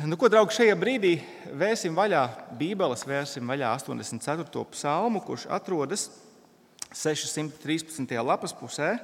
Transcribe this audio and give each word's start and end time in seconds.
Nu, 0.00 0.16
ko, 0.16 0.24
draugi, 0.32 0.54
šajā 0.56 0.72
brīdī 0.80 1.18
vērsim 1.52 1.92
vaļā 1.92 2.22
Bībeles, 2.56 3.02
vērsim 3.04 3.44
vaļā 3.44 3.74
84. 3.76 4.62
psalmu, 4.72 5.20
kurš 5.20 5.44
atrodas 5.52 6.06
613. 6.96 8.16
lapas 8.24 8.56
pusē. 8.56 8.96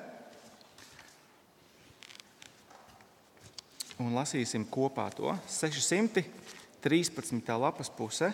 Un 4.01 4.17
lasīsim 4.17 4.65
kopā 4.65 5.13
to 5.13 5.37
613. 5.59 6.25
lapas 7.61 7.93
pusē. 7.93 8.33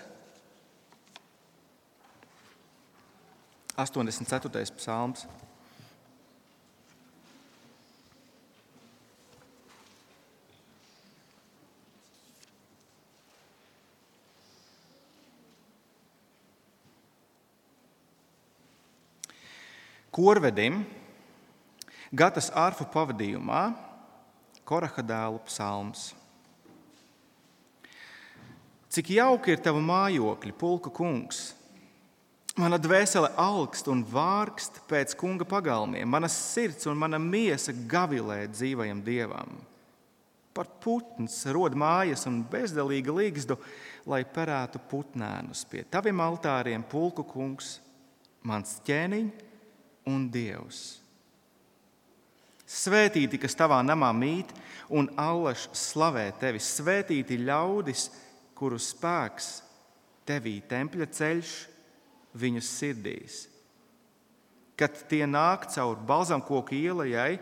84. 3.75 4.79
psalms. 4.79 5.27
Korvedim, 20.15 20.85
Gatas 22.15 22.47
ārfu 22.55 22.85
pavadījumā, 22.87 23.73
Koraha 24.63 25.03
dēlu 25.03 25.41
psalms. 25.49 26.13
Cik 28.95 29.11
jauki 29.17 29.57
ir 29.57 29.63
tava 29.65 29.81
mājokļi, 29.83 30.53
pulka 30.55 30.93
kungs! 30.95 31.49
Mana 32.55 32.79
dvēsele 32.79 33.33
augst 33.43 33.91
un 33.91 34.05
vārkst 34.07 34.79
pēc 34.87 35.17
kunga 35.19 35.43
pagalmiem, 35.51 36.07
mana 36.07 36.31
sirds 36.31 36.87
un 36.87 37.01
mana 37.01 37.19
miesa 37.19 37.75
gavilē 37.75 38.45
dzīvajam 38.53 39.01
dievam. 39.03 39.57
Par 40.55 40.71
putns 40.85 41.41
rod 41.51 41.75
mājas 41.75 42.23
un 42.31 42.45
bezdelīga 42.53 43.17
līgstu, 43.17 43.59
lai 44.07 44.23
perētu 44.23 44.79
putnēnus 44.93 45.65
pie 45.67 45.83
taviem 45.91 46.23
altāriem, 46.23 46.87
pulku 46.87 47.27
kungs, 47.27 47.81
mans 48.47 48.79
ķēniņš 48.87 49.44
un 50.09 50.29
Dievs. 50.33 51.01
Svētīti, 52.65 53.39
kas 53.39 53.57
tavā 53.57 53.79
namā 53.85 54.11
mīt, 54.17 54.51
un 54.89 55.09
allaž 55.21 55.69
slavē 55.77 56.31
tevi. 56.41 56.61
Svētīti 56.63 57.39
ļaudis, 57.45 58.09
kuru 58.57 58.79
spēks 58.81 59.59
tevī 60.27 60.59
tempļa 60.69 61.09
ceļš 61.13 61.55
viņu 62.41 62.63
sirdīs. 62.65 63.45
Kad 64.75 65.05
tie 65.11 65.23
nāk 65.29 65.69
cauri 65.71 66.03
balzamkoku 66.09 66.75
ielai, 66.75 67.37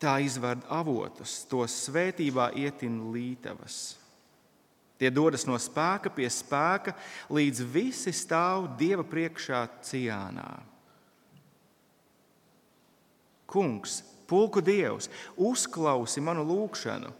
tā 0.00 0.14
izved 0.24 0.62
avotus, 0.72 1.42
to 1.50 1.66
svētībā 1.68 2.52
ietin 2.56 3.10
lītavas. 3.12 3.98
Tie 4.98 5.10
dodas 5.14 5.44
no 5.46 5.58
spēka 5.60 6.10
pie 6.14 6.26
spēka, 6.32 6.94
līdz 7.30 7.60
visi 7.70 8.14
stāv 8.14 8.72
Dieva 8.78 9.04
priekšā 9.06 9.60
ciānā. 9.84 10.48
Kungs, 13.48 14.02
pulku 14.28 14.60
dievs, 14.60 15.08
uzklausi 15.40 16.20
manu 16.20 16.44
lūgšanu, 16.44 17.10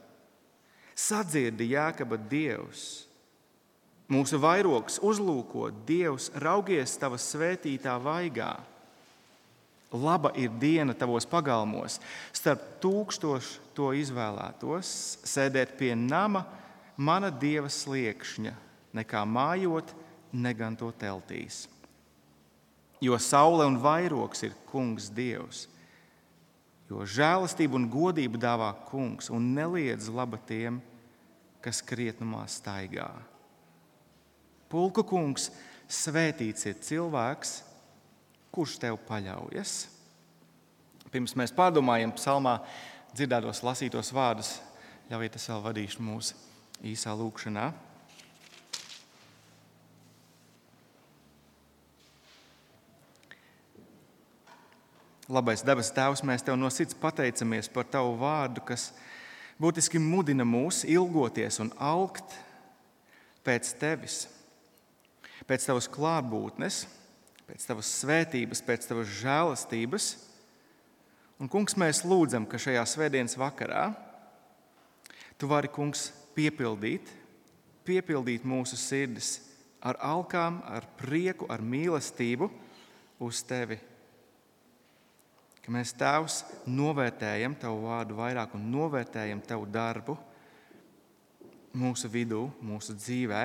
sadzirdi 0.93 1.71
jēkaba 1.73 2.19
dievs. 2.29 3.09
Mūsu 4.09 4.41
vairogs 4.41 4.97
uzlūko, 5.05 5.67
Dievs, 5.85 6.31
raugies 6.41 6.95
tavā 6.97 7.19
svētītā 7.21 7.99
vaigā. 8.01 8.55
Laba 9.93 10.31
ir 10.37 10.53
diena 10.61 10.95
tavos 10.97 11.25
pagalmos, 11.29 11.99
starp 12.33 12.65
tūkstošu 12.81 13.73
to 13.77 13.91
izvēlētos, 13.97 14.91
sēdēt 15.29 15.77
pie 15.81 15.95
nama 15.97 16.45
mana 16.97 17.29
dieva 17.33 17.69
sliekšņa, 17.73 18.53
nekā 18.97 19.25
mājot, 19.29 19.93
ne 20.33 20.53
gan 20.57 20.77
to 20.77 20.89
teltīs. 20.93 21.67
Jo 23.01 23.17
saule 23.21 23.69
un 23.69 23.77
vairogs 23.81 24.43
ir 24.45 24.57
kungs 24.69 25.09
Dievs 25.15 25.69
Jo 26.89 27.05
žēlastību 27.05 27.77
un 27.77 27.89
godību 27.93 28.41
dāvā 28.41 28.71
kungs 28.89 29.29
un 29.35 29.51
neliedz 29.57 30.09
laba 30.09 30.39
tiem, 30.49 30.81
kas 31.61 31.83
krietnumā 31.85 32.47
staigā. 32.49 33.11
Pulku 34.73 35.05
kungs, 35.05 35.51
svētīts 35.89 36.69
ir 36.69 36.79
cilvēks, 36.85 37.53
kurš 38.53 38.79
tev 38.81 38.99
paļaujas. 39.09 39.75
Pirms 41.13 41.35
mēs 41.41 41.53
pārdomājam 41.57 42.13
psalmā 42.17 42.59
dzirdētos 43.15 43.63
lasītos 43.65 44.13
vārdus, 44.13 44.59
ļaujiet 45.09 45.39
es 45.41 45.49
vēl 45.49 45.63
vadīšu 45.65 46.05
mūsu 46.05 46.37
īsā 46.89 47.15
lūkšanā. 47.17 47.69
Labais 55.29 55.61
debes 55.61 55.91
Tēvs, 55.93 56.23
mēs 56.25 56.41
Tev 56.41 56.57
no 56.57 56.71
sirds 56.73 56.97
pateicamies 56.97 57.67
par 57.69 57.85
Tavu 57.85 58.15
vārdu, 58.17 58.63
kas 58.65 58.87
būtiski 59.61 60.01
mudina 60.01 60.47
mūs 60.49 60.87
ilgoties 60.89 61.59
un 61.61 61.69
augt 61.77 62.33
pēc 63.45 63.75
Tevis, 63.77 64.23
pēc 65.45 65.67
Tavas 65.69 65.89
klātbūtnes, 65.93 66.79
pēc 67.45 67.67
Tavas 67.69 67.91
svētības, 68.01 68.65
pēc 68.65 68.89
Tavas 68.89 69.13
žēlastības. 69.19 70.07
Un, 71.39 71.53
kungs, 71.53 71.77
mēs 71.77 72.01
lūdzam, 72.09 72.49
ka 72.49 72.61
šajā 72.61 72.87
svētdienas 72.89 73.37
vakarā 73.39 73.91
Tu 75.39 75.47
vari, 75.47 75.69
kungs, 75.71 76.09
piepildīt, 76.35 77.13
piepildīt 77.87 78.43
mūsu 78.43 78.75
sirdis 78.75 79.37
ar 79.79 80.01
alkām, 80.03 80.59
ar 80.67 80.89
prieku, 80.99 81.47
ar 81.47 81.63
mīlestību 81.63 82.49
uz 83.23 83.45
Tevi 83.47 83.79
ka 85.69 85.75
mēs, 85.77 85.91
Tēvs, 86.01 86.39
novērtējam 86.73 87.53
Tavu 87.61 87.83
vārdu 87.85 88.17
vairāk 88.17 88.55
un 88.57 88.71
novērtējam 88.73 89.43
Tavu 89.45 89.67
darbu 89.69 90.15
mūsu 91.77 92.09
vidū, 92.09 92.47
mūsu 92.65 92.97
dzīvē, 92.97 93.43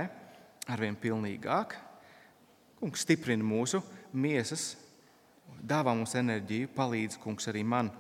arvien 0.72 0.96
pilnīgāk. 0.96 1.76
Kungs 2.80 3.04
stiprina 3.04 3.44
mūsu 3.44 3.82
miesas, 4.16 4.78
dāvā 5.60 5.92
mums 5.92 6.16
enerģiju, 6.16 6.72
palīdz, 6.78 7.20
Kungs, 7.20 7.50
arī 7.52 7.66
man 7.68 7.92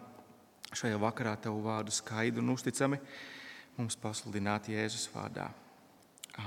šajā 0.71 1.03
vakarā 1.03 1.35
Tavu 1.43 1.59
vārdu 1.67 1.91
skaidru 1.91 2.45
un 2.45 2.55
uzticami 2.55 3.03
mums 3.75 3.99
pasludināt 3.99 4.71
Jēzus 4.71 5.09
vārdā. 5.11 5.51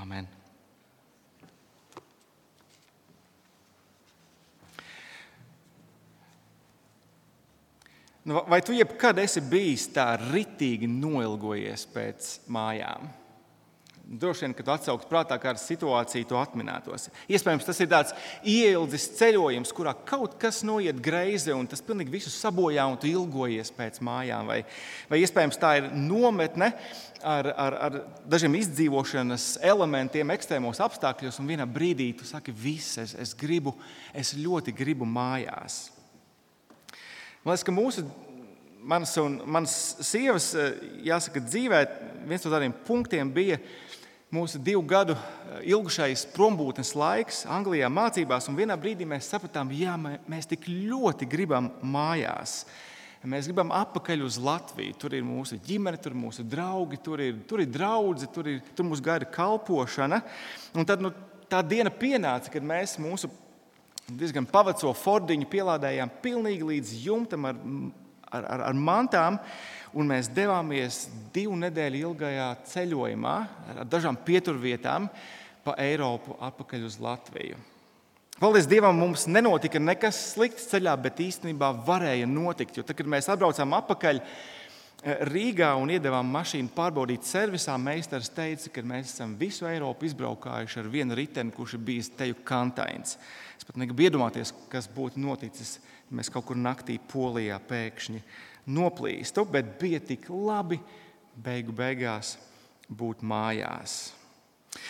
Āmen! 0.01 0.46
Vai 8.27 8.61
tu 8.61 8.75
jebkad 8.75 9.19
esi 9.23 9.41
bijis 9.43 9.87
tā 9.95 10.11
ritīgi 10.19 10.89
noilgojies 10.91 11.87
pēc 11.93 12.33
mājām? 12.51 13.07
Droši 14.07 14.45
vien, 14.45 14.53
kad 14.55 14.69
atsauktu 14.71 15.09
prātā 15.09 15.35
kādu 15.35 15.59
situāciju, 15.59 16.29
to 16.29 16.37
atminētos. 16.39 17.09
Iespējams, 17.27 17.65
tas 17.67 17.81
ir 17.83 17.89
tāds 17.91 18.13
ieildzis 18.47 19.09
ceļojums, 19.17 19.73
kurā 19.75 19.91
kaut 20.07 20.37
kas 20.39 20.61
noiet 20.63 21.01
greizi, 21.03 21.51
un 21.51 21.67
tas 21.67 21.83
pilnīgi 21.83 22.13
visu 22.13 22.31
sabojā, 22.31 22.85
un 22.87 22.95
tu 23.01 23.09
ilgojies 23.11 23.73
pēc 23.75 23.99
mājām. 24.07 24.47
Vai, 24.47 24.61
vai 25.11 25.19
iespējams, 25.25 25.59
tā 25.59 25.73
ir 25.81 25.89
nometne 25.91 26.71
ar, 27.19 27.51
ar, 27.51 27.77
ar 27.89 27.99
dažiem 28.31 28.55
izdzīvošanas 28.61 29.57
elementiem, 29.67 30.31
ekstrēmos 30.37 30.79
apstākļos, 30.87 31.41
un 31.43 31.51
vienā 31.51 31.67
brīdī 31.67 32.13
tu 32.15 32.27
saki, 32.31 32.55
viss, 32.55 32.95
es, 33.03 33.11
es 33.11 33.35
gribu, 33.35 33.75
es 34.15 34.31
ļoti 34.39 34.71
gribu 34.77 35.09
mājās. 35.09 35.96
Man 37.43 37.53
liekas, 37.53 37.65
ka 37.67 37.73
mūsu 37.75 38.03
manas 38.87 39.13
un 39.21 39.41
manas 39.45 39.75
sievas, 40.05 40.53
eh, 40.55 40.79
jāsaka, 41.07 41.43
dzīvē 41.43 41.83
viens 42.27 42.45
no 42.45 42.51
tādiem 42.51 42.73
punktiem 42.87 43.29
bija 43.33 43.59
mūsu 44.33 44.59
divu 44.63 44.81
gadu 44.87 45.13
eh, 45.13 45.69
ilgušais 45.73 46.25
prombūtnes 46.33 46.93
laiks 46.97 47.45
Anglijā 47.45 47.89
mācībās. 47.93 48.49
Vienā 48.57 48.77
brīdī 48.79 49.07
mēs 49.07 49.29
sapratām, 49.29 49.69
ka 49.69 50.19
mēs 50.27 50.49
tik 50.49 50.67
ļoti 50.67 51.29
gribam 51.29 51.71
mājās. 51.83 52.65
Mēs 53.27 53.49
gribam 53.49 53.73
atpakaļ 53.75 54.21
uz 54.23 54.37
Latviju. 54.39 54.95
Tur 54.95 55.13
ir 55.17 55.23
mūsu 55.25 55.57
ģimene, 55.59 55.97
tur 55.99 56.13
ir 56.13 56.21
mūsu 56.21 56.45
draugi, 56.47 56.99
tur 57.03 57.19
ir, 57.19 57.41
tur 57.49 57.59
ir 57.59 57.67
draugi, 57.67 58.29
tur, 58.31 58.47
ir, 58.47 58.61
tur 58.75 58.85
mums 58.87 59.01
gaida 59.03 59.27
kalpošana. 59.27 60.21
Un 60.77 60.87
tad 60.87 61.03
nu, 61.03 61.11
tā 61.49 61.59
diena 61.65 61.91
pienāca, 61.91 62.53
kad 62.53 62.63
mēs 62.63 62.95
mūsu 63.01 63.27
diezgan 64.07 64.45
pavaco 64.47 64.93
fordiņu 64.95 65.47
pielādējām 65.51 66.11
pilnīgi 66.23 66.67
līdz 66.67 66.91
jumtam 67.03 67.47
ar, 67.49 67.57
ar, 68.31 68.45
ar, 68.45 68.61
ar 68.69 68.77
mantām. 68.77 69.39
Un 69.97 70.07
mēs 70.07 70.29
devāmies 70.31 71.05
divu 71.33 71.55
nedēļu 71.59 72.03
ilgajā 72.09 72.47
ceļojumā 72.69 73.35
ar 73.71 73.81
dažām 73.87 74.19
pieturvietām 74.27 75.07
pa 75.63 75.75
Eiropu 75.81 76.37
atpakaļ 76.43 76.85
uz 76.87 76.99
Latviju. 77.03 77.59
Paldies 78.37 78.67
Dievam, 78.69 78.99
mums 78.99 79.25
nenotika 79.25 79.79
nekas 79.81 80.19
slikts 80.35 80.67
ceļā, 80.69 80.93
bet 81.01 81.19
īstenībā 81.23 81.71
varēja 81.87 82.27
notikt. 82.29 82.77
Jo 82.77 82.85
tad, 82.85 82.99
kad 82.99 83.09
mēs 83.09 83.27
atbraucām 83.33 83.73
atpakaļ, 83.79 84.21
Rīgā 85.05 85.69
un 85.77 85.91
iedavām 85.93 86.25
mašīnu 86.33 86.71
pārbaudīt 86.73 87.25
servisā, 87.27 87.75
meistars 87.77 88.31
teica, 88.33 88.71
ka 88.73 88.81
mēs 88.81 89.11
esam 89.11 89.35
visu 89.37 89.67
Eiropu 89.69 90.07
izbraukājuši 90.07 90.79
ar 90.81 90.89
vienu 90.89 91.17
riteni, 91.17 91.53
kurš 91.53 91.75
ir 91.77 91.83
bijis 91.85 92.09
teju 92.17 92.39
kantains. 92.47 93.13
Es 93.59 93.67
pat 93.67 93.77
negribu 93.77 94.07
iedomāties, 94.07 94.55
kas 94.71 94.89
būtu 94.89 95.21
noticis, 95.21 95.75
ja 96.09 96.17
mēs 96.17 96.33
kaut 96.33 96.47
kur 96.49 96.57
naktī 96.57 96.97
polijā 97.13 97.59
pēkšņi 97.69 98.23
noplīstu, 98.73 99.45
bet 99.45 99.77
bija 99.77 100.01
tik 100.01 100.25
labi 100.33 100.81
beigu 101.37 101.77
beigās 101.77 102.33
būt 102.89 103.21
mājās. 103.21 104.15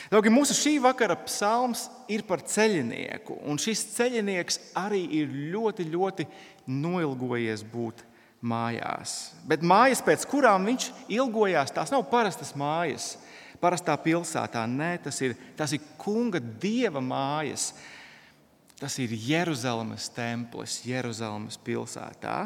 Daugi, 0.08 0.32
mūsu 0.32 0.56
šī 0.56 0.78
vakara 0.88 1.20
psalms 1.28 1.90
ir 2.08 2.24
par 2.28 2.40
ceļinieku, 2.48 3.42
un 3.44 3.60
šis 3.60 3.90
ceļinieks 3.98 4.62
arī 4.80 5.04
ir 5.20 5.36
ļoti, 5.52 5.92
ļoti 5.92 6.32
noilgojies 6.72 7.68
būt 7.68 8.00
mājās. 8.00 8.14
Bet 9.50 9.64
mājas, 9.66 10.04
pēc 10.06 10.26
kurām 10.30 10.68
viņš 10.70 10.92
ilgojās, 11.18 11.74
tās 11.74 11.92
nav 11.94 12.06
parastas 12.12 12.54
mājas, 12.58 13.16
parastā 13.62 13.96
pilsētā. 13.98 14.66
Nē, 14.70 14.92
tas 15.08 15.18
ir, 15.26 15.34
tas 15.58 15.74
ir 15.74 15.82
kunga 15.98 16.40
dieva 16.40 17.02
mājas. 17.02 17.72
Tas 18.78 18.94
ir 19.02 19.10
Jeruzalemes 19.10 20.06
templis, 20.14 20.84
Jeruzalemes 20.86 21.58
pilsētā. 21.66 22.38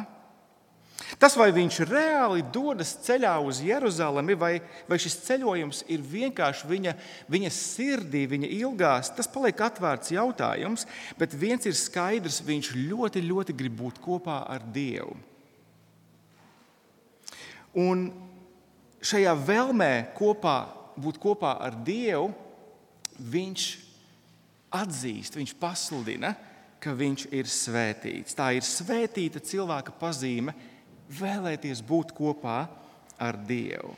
Tas, 1.19 1.35
vai 1.35 1.49
viņš 1.51 1.79
reāli 1.89 2.44
dodas 2.53 2.94
ceļā 3.05 3.33
uz 3.44 3.59
Jeruzalemi, 3.65 4.35
vai, 4.37 4.51
vai 4.87 4.99
šis 5.01 5.17
ceļojums 5.25 5.81
ir 5.91 6.03
vienkārši 6.05 6.69
viņa, 6.69 6.94
viņa 7.31 7.51
sirdī, 7.55 8.23
viņa 8.31 8.51
ilgās, 8.61 9.11
tas 9.17 9.29
paliek 9.31 9.59
atvērts 9.65 10.13
jautājums. 10.15 10.87
Bet 11.19 11.35
viens 11.35 11.67
ir 11.67 11.75
skaidrs, 11.75 12.41
viņš 12.47 12.71
ļoti, 12.77 13.25
ļoti 13.27 13.57
grib 13.57 13.75
būt 13.81 13.99
kopā 14.03 14.44
ar 14.47 14.63
Dievu. 14.71 15.17
Un 17.77 18.09
šajā 19.01 19.33
vēlmē 19.47 19.94
kopā, 20.18 20.57
būt 21.00 21.19
kopā 21.21 21.56
ar 21.63 21.77
Dievu, 21.85 22.29
viņš 23.31 23.68
atzīst, 24.75 25.38
viņš 25.39 25.56
pasludina, 25.59 26.33
ka 26.81 26.94
viņš 26.97 27.27
ir 27.35 27.50
svētīts. 27.50 28.35
Tā 28.35 28.51
ir 28.57 28.65
svētīta 28.65 29.41
cilvēka 29.44 29.94
pazīme 30.00 30.56
vēlēties 31.12 31.83
būt 31.85 32.15
kopā 32.18 32.63
ar 33.21 33.38
Dievu. 33.47 33.94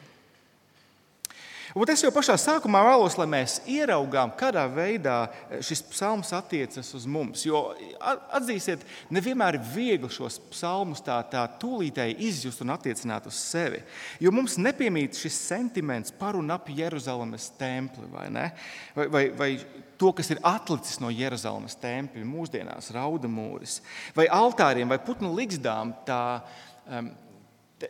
Un 1.74 1.90
es 1.90 2.04
jau 2.04 2.12
pašā 2.14 2.36
sākumā 2.38 2.84
vēlos, 2.86 3.16
lai 3.18 3.26
mēs 3.30 3.56
ieraugām, 3.66 4.36
kādā 4.38 4.68
veidā 4.70 5.16
eh, 5.26 5.62
šis 5.66 5.82
psalms 5.90 6.30
attiecas 6.38 6.92
uz 6.94 7.08
mums. 7.10 7.48
Jo 7.48 7.64
atzīsiet, 8.38 8.84
nevienmēr 9.14 9.58
ir 9.58 9.66
viegli 9.74 10.10
šos 10.14 10.38
psalmus 10.52 11.02
tā, 11.02 11.16
tā 11.32 11.42
tūlītēji 11.62 12.20
izjust 12.28 12.62
un 12.62 12.76
attiecināt 12.76 13.26
uz 13.30 13.40
sevi. 13.42 13.82
Jo 14.22 14.30
mums 14.36 14.60
nepiemīt 14.62 15.18
šis 15.18 15.40
sentiments 15.48 16.14
par 16.20 16.38
un 16.38 16.54
ap 16.54 16.70
Jeruzalemes 16.70 17.50
templi 17.58 18.06
vai, 18.12 18.28
vai, 18.94 19.08
vai, 19.16 19.24
vai 19.40 19.50
to, 19.98 20.12
kas 20.14 20.30
ir 20.30 20.44
atlicis 20.46 21.02
no 21.02 21.10
Jeruzalemes 21.10 21.80
tempļa 21.82 22.28
mūsdienās, 22.28 22.92
rauda 22.94 23.32
mūris, 23.32 23.80
vai 24.14 24.28
altāriem, 24.30 24.94
vai 24.94 25.02
putnu 25.02 25.34
ligzdām, 25.34 25.96
tā 26.06 26.22
um, 26.86 27.10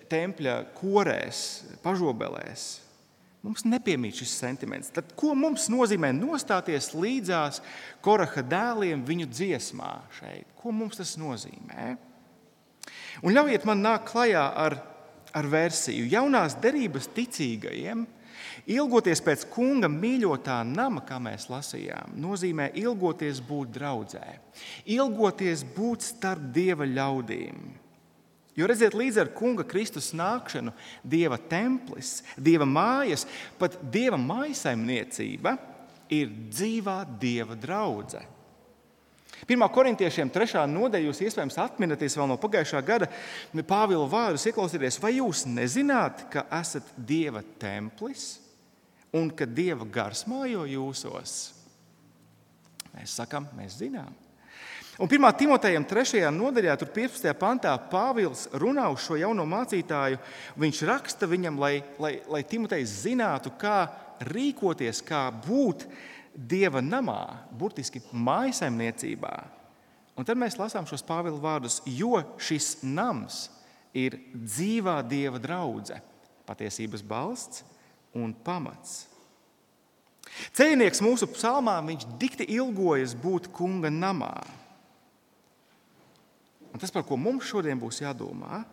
tempļa 0.07 0.57
korēs, 0.80 1.44
pažobelēs 1.83 2.71
Mums 3.44 3.66
nepiemīt 3.68 4.22
šis 4.22 4.38
sentiments. 4.40 4.88
Tad, 4.95 5.10
ko 5.19 5.34
mums 5.36 5.66
nozīmē 5.72 6.13
nostāties 6.16 6.94
līdzās 6.95 7.60
Koraha 8.04 8.40
dēliem 8.48 9.04
viņu 9.04 9.28
dziesmā 9.28 9.92
šeit? 10.16 10.48
Ko 10.62 10.72
mums 10.72 11.01
tas 11.01 11.18
nozīmē? 11.19 11.98
Un 13.24 13.36
ļaujiet 13.36 13.68
man 13.68 13.84
nākt 13.84 14.07
klajā 14.13 14.45
ar, 14.63 14.78
ar 15.36 15.50
versiju. 15.51 16.07
Jaunās 16.12 16.56
derības 16.63 17.10
ticīgajiem 17.12 18.07
ilgoties 18.72 19.19
pēc 19.24 19.45
kunga 19.51 19.92
mīļotā 19.92 20.62
nama, 20.68 21.04
kā 21.04 21.19
mēs 21.19 21.50
lasījām, 21.51 22.16
nozīmē 22.24 22.72
ilgoties 22.80 23.44
būt 23.44 23.75
draudzē, 23.75 24.25
ilgoties 24.95 25.66
būt 25.75 26.07
starp 26.13 26.48
dieva 26.56 26.88
ļaudīm. 26.88 27.82
Jo 28.53 28.67
redziet, 28.69 28.94
līdz 28.94 29.17
ar 29.23 29.31
kunga 29.33 29.65
Kristus 29.65 30.11
nākšanu, 30.13 30.73
Dieva 31.01 31.39
templis, 31.50 32.19
Dieva 32.38 32.67
mājas, 32.69 33.25
pat 33.57 33.79
Dieva 33.81 34.19
maisaimniecība 34.21 35.55
ir 36.13 36.29
dzīvā 36.53 37.00
Dieva 37.19 37.57
draudzene. 37.57 38.29
Pirmā 39.44 39.67
korintiešiem, 39.73 40.29
trešā 40.31 40.61
nodaļa, 40.69 41.09
jūs 41.09 41.19
iespējams 41.25 41.57
atminaties 41.59 42.15
vēl 42.15 42.29
no 42.31 42.38
pagājušā 42.39 42.79
gada 42.85 43.09
Pāvila 43.67 44.05
vārdus, 44.07 44.45
ieklausieties, 44.47 45.01
vai 45.03 45.17
jūs 45.17 45.44
nezināt, 45.49 46.27
ka 46.31 46.45
esat 46.61 46.94
Dieva 46.95 47.44
templis 47.59 48.38
un 49.11 49.27
ka 49.35 49.47
Dieva 49.49 49.83
gars 49.83 50.23
mājo 50.29 50.63
jūsos? 50.69 51.35
Mēs 52.94 53.17
sakām, 53.19 53.49
mēs 53.57 53.81
zinām. 53.81 54.13
Un 55.01 55.10
1. 55.10 55.25
Timotejam 55.34 55.86
3. 55.90 56.19
nodaļā, 56.30 56.75
15. 56.78 57.31
pantā, 57.42 57.72
Pāvils 57.90 58.45
runā 58.62 58.86
uz 58.94 59.01
šo 59.01 59.18
jauno 59.18 59.42
mācītāju. 59.50 60.19
Viņš 60.62 60.81
raksta 60.86 61.25
viņam, 61.30 61.57
lai, 61.57 61.80
lai, 61.98 62.19
lai 62.30 62.44
Timotejs 62.45 62.94
zinātu, 63.01 63.56
kā 63.57 63.88
rīkoties, 64.30 65.01
kā 65.01 65.25
būt 65.34 65.88
dieva 66.38 66.84
namā, 66.86 67.48
burtiski 67.57 68.04
mājasemniecībā. 68.13 69.34
Un 70.13 70.30
tad 70.30 70.38
mēs 70.38 70.60
lasām 70.62 70.86
šos 70.86 71.01
Pāvila 71.07 71.42
vārdus, 71.42 71.81
jo 71.90 72.22
šis 72.38 72.84
nams 72.86 73.48
ir 73.98 74.19
dzīvā 74.30 75.00
dieva 75.10 75.42
draudzene, 75.42 76.06
patiesības 76.45 77.01
balsts 77.01 77.66
un 78.13 78.38
pamats. 78.45 79.07
Cēnieks 80.54 81.01
mūsu 81.01 81.25
psalmā 81.34 81.80
viņš 81.81 82.12
dikti 82.22 82.45
ilgojas 82.54 83.18
būt 83.18 83.50
kunga 83.54 83.90
namā. 83.90 84.36
Un 86.73 86.81
tas, 86.81 86.91
par 86.91 87.05
ko 87.05 87.17
mums 87.21 87.45
šodien 87.45 87.77
būs 87.77 88.01
jādomā, 88.01 88.63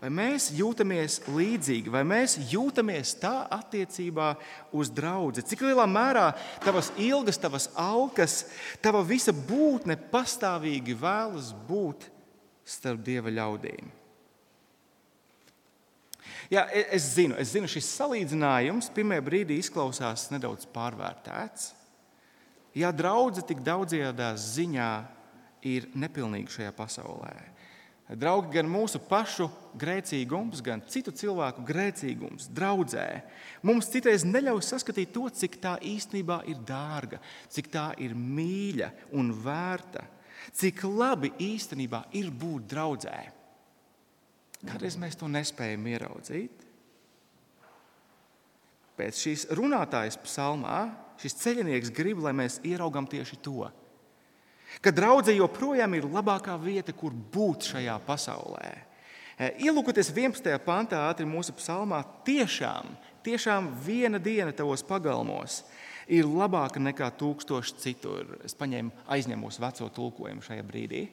vai 0.00 0.10
mēs 0.12 0.50
jūtamies 0.56 1.20
līdzīgi, 1.30 1.92
vai 1.92 2.02
mēs 2.06 2.36
jūtamies 2.50 3.14
tā 3.22 3.46
attiecībā 3.54 4.32
uz 4.76 4.90
draugu. 4.92 5.44
Cik 5.46 5.62
lielā 5.68 5.86
mērā 5.88 6.28
tavas 6.64 6.90
ilgas, 7.00 7.38
tavas 7.40 7.70
alkas, 7.78 8.42
tava 8.82 9.04
visa 9.06 9.32
būtne 9.32 9.96
pastāvīgi 10.10 10.98
vēlas 10.98 11.52
būt 11.68 12.10
starp 12.66 13.06
dieva 13.06 13.32
ļaudīm. 13.32 13.94
Jā, 16.50 16.66
e, 16.70 16.84
es 16.94 17.08
zinu, 17.16 17.34
es 17.40 17.50
zinu, 17.54 17.70
šis 17.70 17.88
salīdzinājums 17.96 18.92
pirmajā 18.94 19.22
brīdī 19.26 19.56
izklausās 19.58 20.28
nedaudz 20.30 20.66
pārvērtēts. 20.74 21.72
Ja 22.76 22.92
draudzene 22.92 23.46
tik 23.48 23.62
daudzajā 23.64 24.34
ziņā 24.36 24.90
ir 25.66 25.90
nepilnīgi 25.98 26.58
šajā 26.58 26.72
pasaulē. 26.76 27.34
Draugi, 28.06 28.52
gan 28.54 28.68
mūsu 28.70 29.00
pašu 29.02 29.48
grēcīgums, 29.82 30.60
gan 30.62 30.84
citu 30.86 31.10
cilvēku 31.10 31.64
grēcīgums, 31.66 32.46
draudzē, 32.54 33.06
mums 33.66 33.88
citreiz 33.90 34.22
neļauj 34.22 34.62
saskatīt 34.62 35.10
to, 35.14 35.24
cik 35.26 35.56
tā 35.62 35.72
īstenībā 35.82 36.44
ir 36.46 36.60
dārga, 36.68 37.18
cik 37.50 37.72
tā 37.72 37.88
ir 37.98 38.14
mīļa 38.14 38.92
un 39.18 39.32
vērta, 39.34 40.04
cik 40.54 40.84
labi 40.86 41.32
īstenībā 41.48 42.04
ir 42.14 42.30
būt 42.30 42.68
draudzē. 42.70 43.16
Kādreiz 44.66 44.94
mēs 45.02 45.18
to 45.18 45.26
nespējam 45.26 45.88
ieraudzīt? 45.90 46.62
Pēc 48.96 49.18
šīs 49.18 49.48
runātājas 49.58 50.14
psalmā 50.22 50.78
šis 51.20 51.36
ceļinieks 51.42 51.90
grib, 51.96 52.22
lai 52.22 52.32
mēs 52.38 52.60
ieraugam 52.62 53.10
tieši 53.10 53.40
to 53.42 53.66
ka 54.80 54.92
draudzene 54.94 55.40
joprojām 55.40 55.96
ir 55.96 56.08
labākā 56.10 56.56
vieta, 56.60 56.94
kur 56.96 57.14
būt 57.14 57.70
šajā 57.72 57.96
pasaulē. 58.06 58.70
E, 59.36 59.50
ielūkoties 59.66 60.12
11. 60.14 60.48
pantā, 60.64 61.02
ātri 61.10 61.26
mūsu 61.28 61.54
psalmā, 61.58 62.00
tiešām, 62.26 62.88
tiešām 63.26 63.68
viena 63.84 64.20
diena 64.22 64.54
tavos 64.56 64.84
pagalmos 64.86 65.62
ir 66.06 66.28
labāka 66.28 66.80
nekā 66.80 67.10
tūkstoši 67.18 67.78
citur. 67.82 68.36
Es 68.46 68.54
paņēmu, 68.56 69.06
aizņemos 69.12 69.60
veco 69.62 69.88
tulkojumu 69.92 70.44
šajā 70.46 70.64
brīdī. 70.66 71.06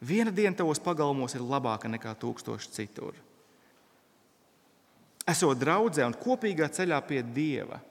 Viena 0.00 0.32
diena 0.34 0.56
tavos 0.56 0.80
pagalmos 0.82 1.34
ir 1.34 1.42
labāka 1.42 1.90
nekā 1.90 2.14
tūkstoši 2.22 2.74
citur. 2.74 3.18
Esot 5.28 5.58
draudzē 5.60 6.06
un 6.08 6.16
kopīgā 6.16 6.70
ceļā 6.72 7.02
pie 7.04 7.20
Dieva, 7.22 7.82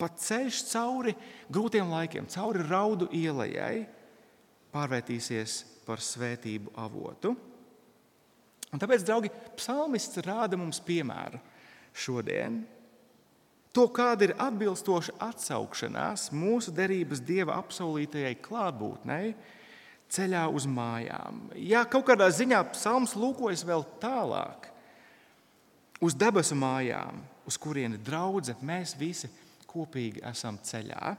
pat 0.00 0.18
ceļš 0.22 0.62
cauri 0.70 1.14
grūtiem 1.52 1.90
laikiem, 1.92 2.28
cauri 2.32 2.64
raudu 2.66 3.08
ielai, 3.14 3.84
pārvērtīsies 4.72 5.58
par 5.86 6.02
svētību 6.02 6.72
avotu. 6.80 7.34
Un 8.72 8.80
tāpēc, 8.80 9.04
draugi, 9.04 9.28
psalmists 9.58 10.22
rāda 10.24 10.56
mums 10.56 10.80
piemēru 10.84 11.40
šodien. 11.92 12.62
To, 13.72 13.86
kāda 13.88 14.28
ir 14.28 14.34
atbilstoša 14.40 15.14
atsaukšanās 15.28 16.30
mūsu 16.36 16.72
derības 16.76 17.20
dieva 17.24 17.56
apsolītajai 17.60 18.34
klātbūtnei, 18.44 19.32
ceļā 20.12 20.44
uz 20.52 20.66
mājām. 20.68 21.46
Ja 21.56 21.86
kaut 21.88 22.04
kādā 22.10 22.28
ziņā 22.32 22.60
psalms 22.74 23.14
lūkojas 23.16 23.64
vēl 23.64 23.84
tālāk, 24.00 24.68
uz 26.04 26.16
debesu 26.18 26.56
mājām, 26.58 27.22
uz 27.48 27.56
kurieni 27.60 28.00
draudzē 28.00 28.58
mēs 28.60 28.92
visi 29.00 29.30
kopīgi 29.72 30.22
esam 30.28 30.58
ceļā. 30.62 31.16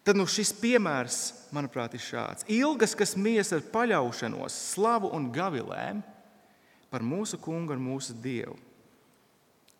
Tad 0.00 0.16
nu, 0.16 0.24
šis 0.24 0.54
piemērs, 0.56 1.18
manuprāt, 1.52 1.92
ir 1.94 2.02
šāds. 2.02 2.46
Ilgas, 2.50 2.96
kas 2.96 3.12
mies 3.20 3.52
ar 3.52 3.60
paļaušanos, 3.72 4.56
slavu 4.72 5.10
un 5.16 5.28
gavilēm 5.34 6.00
par 6.90 7.04
mūsu 7.06 7.38
kungu 7.38 7.76
un 7.76 7.84
mūsu 7.84 8.16
dievu, 8.18 8.56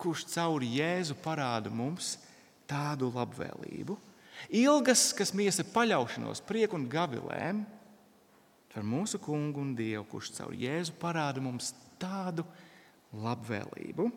kurš 0.01 0.27
caur 0.31 0.63
Jēzu 0.63 1.17
parāda 1.23 1.73
mums 1.73 2.15
tādu 2.69 3.11
labvēlību. 3.15 3.97
Ilgas, 4.61 5.09
kas 5.17 5.33
mies 5.37 5.59
ar 5.61 5.67
paļaušanos, 5.73 6.41
prieku 6.47 6.77
un 6.79 6.87
gavilēm 6.89 7.65
par 8.71 8.85
mūsu 8.87 9.19
kungu 9.21 9.61
un 9.61 9.73
dievu, 9.75 10.05
kurš 10.13 10.31
caur 10.37 10.53
Jēzu 10.55 10.95
parāda 11.01 11.43
mums 11.43 11.73
tādu 12.01 12.45
labvēlību. 13.11 14.07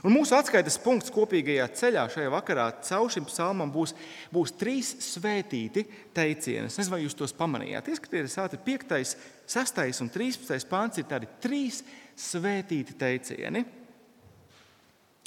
Un 0.00 0.14
mūsu 0.14 0.32
atskaites 0.36 0.78
punkts 0.80 1.12
kopīgajā 1.12 1.66
ceļā 1.76 2.06
šajā 2.14 2.30
vakarā 2.32 2.70
caur 2.88 3.10
šim 3.12 3.26
psalmam 3.28 3.70
būs, 3.72 3.92
būs 4.32 4.54
trīs 4.56 4.94
svētīti 5.04 5.84
teicieni. 6.16 6.70
Es 6.70 6.78
nezinu, 6.80 6.94
vai 6.94 7.02
jūs 7.02 7.18
tos 7.18 7.36
pamanījāt. 7.36 7.90
Ieskatieties, 7.92 8.38
ir 8.40 8.62
5, 8.64 9.12
6 9.52 10.02
un 10.04 10.10
13 10.14 10.68
pāns, 10.70 10.98
ir 10.98 11.08
tādi 11.10 11.28
trīs 11.44 11.82
svētīti 12.16 12.96
teicieni. 12.98 13.64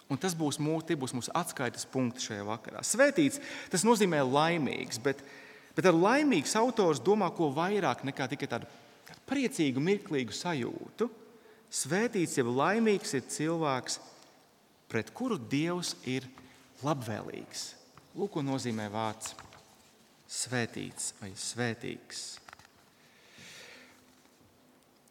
Un 0.09 0.21
tas 0.21 0.35
būs 0.37 0.59
mūsu, 0.61 0.97
būs 1.01 1.13
mūsu 1.17 1.33
atskaites 1.33 1.87
punkts 1.89 2.27
šajā 2.27 2.45
vakarā. 2.45 2.83
Svētīts 2.85 3.41
tas 3.73 3.85
nozīmē 3.85 4.21
laimīgs, 4.25 4.99
bet, 5.01 5.21
bet 5.77 5.89
ar 5.89 5.97
laimīgs 5.97 6.53
autors 6.59 7.01
domā 7.01 7.31
ko 7.33 7.49
vairāk 7.53 8.03
nekā 8.05 8.27
tikai 8.33 8.49
tādu, 8.51 8.69
priecīgu, 9.29 9.81
mirklīgu 9.81 10.35
sajūtu. 10.35 11.09
Svētīts, 11.73 12.37
jeb 12.37 12.51
laimīgs 12.53 13.15
ir 13.17 13.25
cilvēks, 13.33 13.97
pret 14.95 15.09
kuru 15.11 15.35
Dievs 15.35 15.91
ir 16.07 16.23
labvēlīgs. 16.79 17.73
Lūk, 18.15 18.37
ko 18.37 18.41
nozīmē 18.47 18.85
vārds 18.87 19.33
svētīts 20.31 21.09
vai 21.19 21.33
svētīgs. 21.35 22.21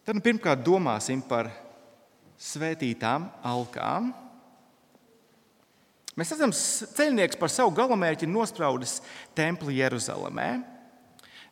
Tad 0.09 0.17
nu, 0.17 0.23
pirmkārt 0.25 0.63
domāsim 0.65 1.21
par 1.29 1.51
svētītām 2.41 3.27
alkām. 3.45 4.09
Mēs 6.17 6.33
redzam, 6.33 6.55
ceļnieks 6.97 7.37
par 7.37 7.53
savu 7.53 7.75
galamērķi 7.77 8.31
nospraudis 8.31 9.03
templi 9.37 9.83
Jeruzalemē. 9.83 10.49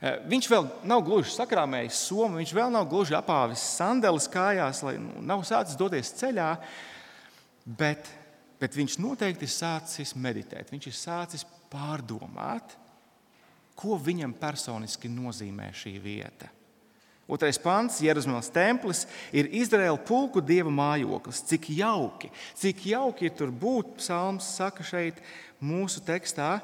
Eh, 0.01 0.25
viņš 0.33 0.49
vēl 0.55 0.71
nav 0.89 1.05
gluži 1.05 1.37
sakrāmējis 1.37 2.01
somu, 2.09 2.41
viņš 2.41 2.57
vēl 2.57 2.73
nav 2.73 2.89
gluži 2.89 3.19
apāvis 3.21 3.61
sandeles 3.77 4.25
kājās, 4.33 4.81
lai 4.89 4.97
nu, 5.05 5.21
nav 5.21 5.45
sācis 5.45 5.77
doties 5.77 6.17
ceļā. 6.17 6.55
Bet, 7.63 8.09
bet 8.63 8.79
viņš 8.79 9.01
noteikti 9.03 9.49
ir 9.49 9.51
sācis 9.51 10.15
meditēt, 10.15 10.71
viņš 10.71 10.87
ir 10.87 10.95
sācis 10.95 11.47
pārdomāt, 11.73 12.77
ko 13.75 13.97
viņam 13.99 14.37
personiski 14.39 15.11
nozīmē 15.11 15.73
šī 15.75 15.97
vieta. 16.03 16.51
Otrais 17.33 17.57
pants, 17.59 18.01
Jeruzalemes 18.03 18.51
templis, 18.53 19.07
ir 19.33 19.49
Izraēla 19.57 19.99
pulku 20.05 20.43
dieva 20.45 20.71
mājoklis. 20.75 21.41
Cik 21.49 21.71
jauki, 21.79 22.29
cik 22.59 22.85
jauki 22.91 23.31
ir 23.31 23.35
tur 23.39 23.51
būt, 23.55 23.97
psalms 24.03 24.51
saka 24.59 24.85
šeit 24.85 25.23
mūsu 25.63 26.03
tekstā, 26.05 26.59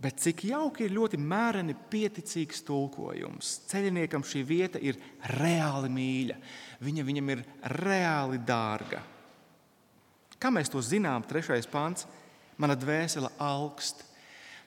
bet 0.00 0.22
cik 0.22 0.46
jauki 0.48 0.86
ir 0.86 0.94
ļoti 0.96 1.20
mēreni 1.20 1.76
pieticīgs 1.90 2.62
tulkojums. 2.66 3.52
Ceļiniekam 3.68 4.24
šī 4.26 4.44
vieta 4.46 4.80
ir 4.80 4.98
reāli 5.36 5.92
mīļa, 5.92 6.40
viņa 6.86 7.06
viņam 7.10 7.34
ir 7.34 7.44
reāli 7.82 8.40
dārga. 8.46 9.02
Kā 10.38 10.52
mēs 10.54 10.70
to 10.70 10.82
zinām? 10.84 11.24
Trešais 11.26 11.66
pāns. 11.70 12.06
Mana 12.58 12.74
dvēsele 12.78 13.30
augst. 13.42 14.04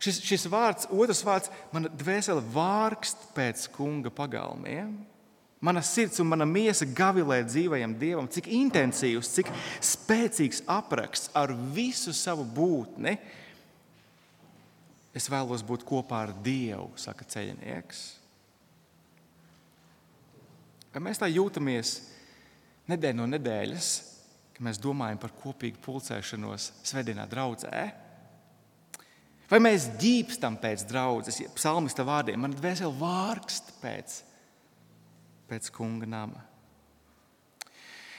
Šis, 0.02 0.18
šis 0.26 0.48
vārds, 0.50 0.88
otrs 0.90 1.22
vārds, 1.22 1.52
mana 1.74 1.92
dvēsele 1.94 2.42
vārkst 2.54 3.28
pēc 3.36 3.68
kunga 3.76 4.10
pagalmiem. 4.14 4.96
Mana 5.62 5.84
sirds 5.86 6.18
un 6.24 6.32
mana 6.32 6.48
miesa 6.50 6.88
gavilē 6.90 7.44
dzīvajam 7.46 7.94
dievam, 8.02 8.26
cik 8.26 8.48
intensīvs, 8.50 9.30
cik 9.36 9.52
spēcīgs 9.86 10.64
apraksts 10.66 11.30
ar 11.38 11.54
visu 11.54 12.16
savu 12.18 12.48
būtni. 12.48 13.14
Es 15.14 15.30
vēlos 15.30 15.62
būt 15.68 15.86
kopā 15.86 16.24
ar 16.26 16.34
Dievu, 16.42 16.90
saka 16.98 17.28
ceļnieks. 17.28 18.02
Vai 20.96 21.04
mēs 21.06 21.22
tā 21.22 21.30
jūtamies 21.30 21.94
nedēļa 22.90 23.20
no 23.20 23.28
nedēļas, 23.30 23.90
ka 24.62 24.68
mēs 24.68 24.78
domājam 24.78 25.18
par 25.18 25.32
kopīgu 25.42 25.80
pulcēšanos 25.82 26.68
Svētdienā 26.86 27.24
draudzē. 27.26 27.80
Vai 29.50 29.58
mēs 29.58 29.88
ģīpstam 29.98 30.60
pēc 30.62 30.84
draudzes, 30.86 31.40
ja 31.42 31.50
psalmista 31.56 32.06
vārdiem, 32.06 32.38
man 32.40 32.54
dvēseli 32.54 32.94
vārkst 33.00 33.72
pēc, 33.82 34.20
pēc 35.50 35.70
kunga 35.74 36.06
nama. 36.06 36.44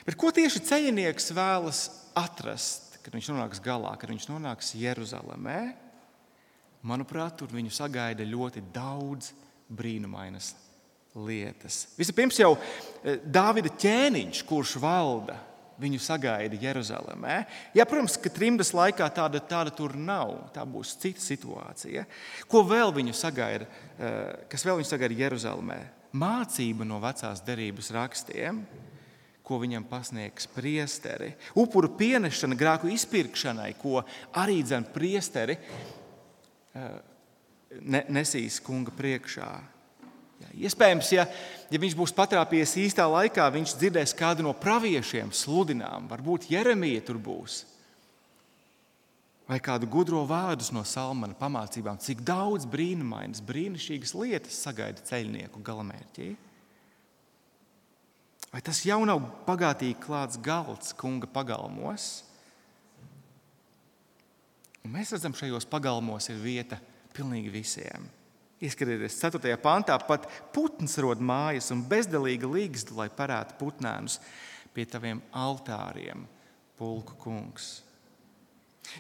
Bet 0.03 0.19
ko 0.19 0.33
tieši 0.35 0.65
ceļinieks 0.67 1.31
vēlas 1.39 1.85
atrast, 2.19 2.99
kad 3.07 3.15
viņš 3.15 3.31
nonāks 3.31 3.63
galā, 3.63 3.95
kad 4.03 4.11
viņš 4.11 4.27
nonāks 4.33 4.75
Jeruzalemē? 4.81 5.61
Manuprāt, 6.83 7.39
tur 7.39 7.55
viņu 7.55 7.71
sagaida 7.71 8.27
ļoti 8.27 8.65
daudz 8.75 9.31
brīnumainas 9.71 10.51
lietas. 11.23 11.85
Vispirms 11.95 12.43
jau 12.43 12.57
eh, 12.59 13.23
Dāvida 13.23 13.71
ķēniņš, 13.79 14.43
kurš 14.51 14.77
valda 14.83 15.39
viņu 15.83 16.01
sagaida 16.03 16.59
Jeruzalemē. 16.61 17.39
Jā, 17.77 17.87
protams, 17.89 18.17
ka 18.21 18.31
trimdas 18.33 18.73
laikā 18.77 19.09
tāda, 19.15 19.43
tāda 19.43 19.73
tur 19.75 19.97
nav. 19.99 20.35
Tā 20.55 20.65
būs 20.69 20.95
cita 21.03 21.23
situācija. 21.23 22.07
Ko 22.51 22.63
vēl 22.67 22.95
viņu 22.95 23.17
sagaida, 23.17 23.67
eh, 23.99 24.47
kas 24.49 24.65
vēl 24.65 24.81
viņu 24.81 24.91
sagaida 24.91 25.19
Jeruzalemē? 25.25 25.81
Mācība 26.13 26.85
no 26.85 27.01
vecās 27.01 27.41
derības 27.41 27.91
rakstiem, 27.91 28.63
ko 29.43 29.59
viņam 29.59 29.85
pasniegs 29.89 30.47
priesteri. 30.47 31.33
Upuru 31.57 31.89
pienešana 31.97 32.57
grēku 32.57 32.93
izpirkšanai, 32.93 33.75
ko 33.81 34.05
arī 34.35 34.63
dzēn 34.63 34.93
priesteri 34.93 35.59
eh, 36.75 37.01
nesīs 38.09 38.61
kunga 38.63 38.93
priekšā. 38.95 39.72
Iespējams, 40.53 41.11
ja, 41.15 41.27
ja 41.73 41.81
viņš 41.81 41.97
būs 41.99 42.15
patrāpījies 42.17 42.77
īstā 42.85 43.07
laikā, 43.09 43.47
viņš 43.55 43.77
dzirdēs 43.81 44.15
kādu 44.19 44.47
no 44.47 44.55
praviešiem 44.57 45.33
sludinām, 45.35 46.09
varbūt 46.11 46.51
Jeremija 46.53 47.05
tur 47.07 47.21
būs. 47.23 47.63
Vai 49.49 49.59
kādu 49.61 49.89
gudro 49.91 50.23
vārdu 50.29 50.65
no 50.73 50.85
Salmana 50.87 51.35
pamācībām, 51.37 51.99
cik 52.01 52.23
daudz 52.25 52.65
brīnumainas, 52.71 53.43
brīnišķīgas 53.45 54.15
lietas 54.17 54.61
sagaida 54.65 55.03
ceļnieku 55.09 55.61
galamērķī. 55.67 56.29
Vai 58.53 58.61
tas 58.65 58.83
jau 58.85 59.01
nav 59.09 59.25
bagātīgi 59.47 59.99
klāts 60.01 60.39
galds 60.41 60.93
kunga 60.97 61.29
pagalmos? 61.29 62.23
Un 64.83 64.95
mēs 64.97 65.13
redzam, 65.15 65.35
šajos 65.37 65.67
pagalmos 65.71 66.29
ir 66.33 66.41
vieta 66.43 66.79
pilnīgi 67.17 67.53
visiem. 67.53 68.09
Ieskatieties, 68.63 69.17
4. 69.19 69.57
pantā 69.59 69.97
pat 70.07 70.29
putns 70.55 70.95
rod 71.03 71.19
mājas 71.19 71.73
un 71.75 71.81
bezdelīga 71.89 72.47
līgsta, 72.47 72.95
lai 72.95 73.09
parētu 73.11 73.57
putnēnus 73.59 74.21
pie 74.73 74.85
taviem 74.87 75.19
altāriem, 75.35 76.23
pulku 76.79 77.17
kungs. 77.19 77.81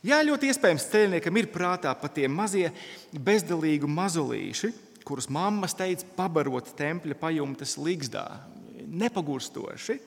Jā, 0.02 0.18
ļoti 0.24 0.50
iespējams, 0.50 0.88
ceļniekam 0.90 1.38
ir 1.38 1.50
prātā 1.52 1.92
pat 1.98 2.14
tie 2.16 2.26
mazie 2.30 2.70
bezdelīgi 3.12 3.86
mazulīši, 3.86 4.72
kurus 5.06 5.28
mammas 5.30 5.76
teica 5.78 6.06
pabarot 6.16 6.72
tempļa 6.78 7.18
pajumtes 7.20 7.76
līgstā, 7.78 8.24
nepagurstoši. 8.86 9.98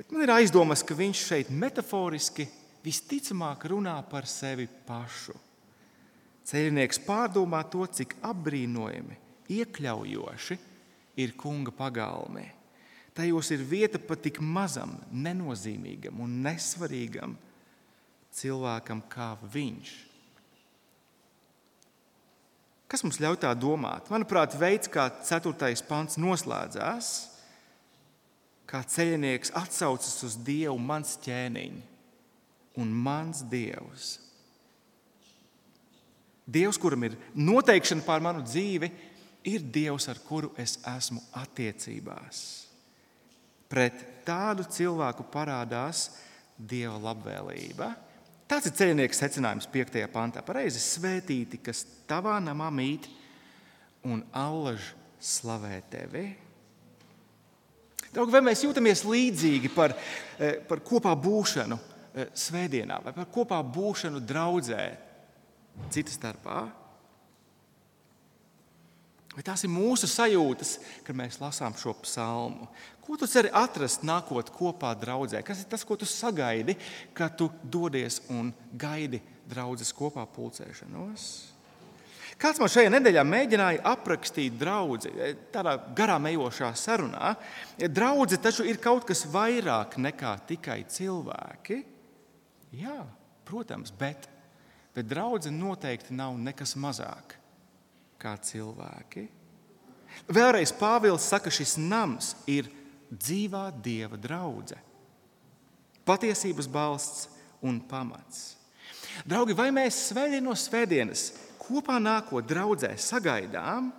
Bet 0.00 0.10
man 0.14 0.24
ir 0.24 0.34
aizdomas, 0.34 0.82
ka 0.86 0.96
viņš 0.96 1.22
šeit 1.28 1.54
metaforiski 1.54 2.48
visticamāk 2.84 3.68
runā 3.70 3.98
par 4.10 4.26
sevi 4.30 4.66
pašu. 4.86 5.36
Ceļnieks 6.50 6.98
pārdomā 7.06 7.60
to, 7.70 7.84
cik 7.86 8.16
apbrīnojami, 8.26 9.18
iekļaujoši 9.54 10.56
ir 11.22 11.34
kunga 11.38 11.70
pagalmē. 11.74 12.48
Tajos 13.14 13.50
ir 13.54 13.62
vieta 13.66 14.00
pat 14.02 14.22
tik 14.24 14.40
mazam, 14.42 14.96
nenozīmīgam 15.10 16.22
un 16.24 16.40
nesvarīgam 16.42 17.36
cilvēkam 18.34 19.02
kā 19.10 19.34
viņš. 19.52 19.90
Kas 22.90 23.04
mums 23.06 23.20
ļauj 23.22 23.38
tā 23.44 23.50
domāt? 23.54 24.08
Manuprāt, 24.10 24.56
veids, 24.58 24.90
kā 24.90 25.06
4. 25.22 25.54
pants 25.86 26.18
noslēdzās, 26.18 27.10
kā 28.66 28.80
ceļnieks 28.82 29.54
atsaucas 29.58 30.18
uz 30.26 30.34
Dievu, 30.46 30.74
mans 30.82 31.14
ķēniņš 31.22 31.86
un 32.80 32.90
mans 33.06 33.44
Dievs. 33.50 34.29
Dievs, 36.50 36.78
kuram 36.80 37.04
ir 37.06 37.16
noteikšana 37.38 38.02
pār 38.06 38.22
manu 38.24 38.42
dzīvi, 38.42 38.90
ir 39.46 39.62
Dievs, 39.62 40.08
ar 40.10 40.18
kuru 40.26 40.50
es 40.58 40.78
esmu 40.96 41.22
attiecībās. 41.38 42.40
Pret 43.70 44.02
tādu 44.26 44.66
cilvēku 44.66 45.28
parādās 45.30 46.08
dieva 46.58 46.98
labvēlība. 47.00 47.92
Tas 48.50 48.66
ir 48.66 48.74
ceļnieka 48.74 49.14
secinājums 49.14 49.68
5. 49.70 50.00
pantā. 50.10 50.42
Pareizi 50.42 50.82
svētīti, 50.82 51.60
kas 51.62 51.84
tavā 52.10 52.34
namā 52.42 52.66
mīt 52.74 53.06
un 54.10 54.24
allaž 54.34 54.90
slavē 55.22 55.76
tevi. 55.92 56.24
Draugi, 58.10 58.34
vai 58.34 58.42
mēs 58.42 58.64
jūtamies 58.64 59.04
līdzīgi 59.06 59.70
par, 59.70 59.94
eh, 60.38 60.58
par 60.66 60.82
kopā 60.82 61.14
būšanu 61.14 61.78
eh, 61.78 62.26
svētdienā 62.34 62.98
vai 63.04 63.12
par 63.14 63.28
kopā 63.30 63.60
būšanu 63.62 64.18
draudzē 64.26 65.09
citas 65.90 66.18
starpā? 66.18 66.68
Vai 69.30 69.44
tās 69.46 69.62
ir 69.62 69.70
mūsu 69.70 70.08
sajūtas, 70.10 70.72
kad 71.06 71.16
mēs 71.16 71.38
lasām 71.38 71.76
šo 71.78 71.94
psalmu? 72.02 72.66
Ko 73.04 73.14
tu 73.18 73.28
ceri 73.30 73.52
atrast, 73.54 74.02
nākot 74.06 74.50
kopā 74.54 74.90
draudzē? 74.98 75.44
Kas 75.46 75.62
ir 75.62 75.70
tas, 75.70 75.84
ko 75.86 75.94
tu 75.98 76.08
sagaidi, 76.08 76.74
kad 77.14 77.38
tu 77.38 77.46
dodies 77.62 78.20
un 78.34 78.50
gaidi 78.74 79.22
draudzes 79.50 79.94
kopā 79.94 80.26
pulcēšanos? 80.34 81.30
Kāds 82.40 82.56
man 82.56 82.70
šajā 82.72 82.88
nedēļā 82.94 83.22
mēģināja 83.28 83.82
aprakstīt 83.90 84.54
draugu 84.56 84.96
tādā 85.52 85.74
garā 85.96 86.16
ejošā 86.30 86.70
sarunā. 86.78 87.34
Draudzene 87.76 88.40
taču 88.40 88.64
ir 88.64 88.80
kaut 88.80 89.04
kas 89.08 89.26
vairāk 89.28 89.98
nekā 90.00 90.32
tikai 90.48 90.78
cilvēki. 90.88 91.82
Jā, 92.80 93.02
protams, 93.44 93.92
bet, 93.92 94.30
bet 94.94 95.08
draudzene 95.08 95.58
noteikti 95.58 96.14
nav 96.16 96.36
nekas 96.38 96.74
mazāk 96.78 97.36
kā 98.20 98.34
cilvēki. 98.44 99.26
Vēlreiz 100.30 100.72
Pāvils 100.76 101.26
saka, 101.30 101.52
šis 101.52 101.76
nams 101.80 102.34
ir 102.50 102.68
dzīvā 103.10 103.70
dieva 103.82 104.18
draudzene, 104.20 104.82
patiesības 106.06 106.68
balsts 106.70 107.28
un 107.62 107.80
pamats. 107.86 108.56
Draugi, 109.26 109.54
vai 109.56 109.70
mēs 109.74 110.08
svētdien 110.10 110.44
no 110.44 110.54
svētdienas 110.56 111.30
kopā 111.60 111.98
nākot 112.02 112.46
draudzē 112.46 112.92
sagaidām, 112.98 113.90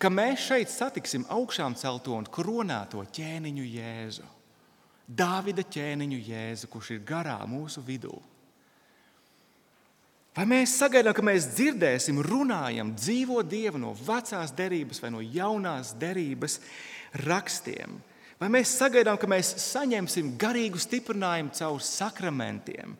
ka 0.00 0.10
mēs 0.12 0.48
šeit 0.48 0.72
satiksim 0.72 1.24
augšām 1.32 1.76
celto 1.78 2.16
un 2.16 2.28
kronēto 2.28 3.04
ķēniņu 3.16 3.66
Jēzu, 3.76 4.28
Dāvida 5.10 5.64
ķēniņu 5.66 6.18
Jēzu, 6.22 6.68
kurš 6.70 6.92
ir 6.94 7.00
garā 7.02 7.40
mūsu 7.50 7.82
vidū? 7.82 8.14
Vai 10.40 10.46
mēs 10.48 10.72
sagaidām, 10.80 11.12
ka 11.12 11.20
mēs 11.20 11.50
dzirdēsim, 11.52 12.16
runājam, 12.24 12.94
dzīvo 12.96 13.42
Dievu 13.44 13.76
no 13.76 13.90
vecās 13.92 14.54
derības 14.56 15.02
vai 15.02 15.10
no 15.12 15.18
jaunās 15.20 15.90
derības 16.00 16.54
rakstiem? 17.26 17.98
Vai 18.40 18.48
mēs 18.48 18.70
sagaidām, 18.80 19.18
ka 19.20 19.28
mēs 19.28 19.50
saņemsim 19.66 20.30
garīgu 20.40 20.80
stiprinājumu 20.80 21.52
caur 21.58 21.84
sakramentiem, 21.84 22.94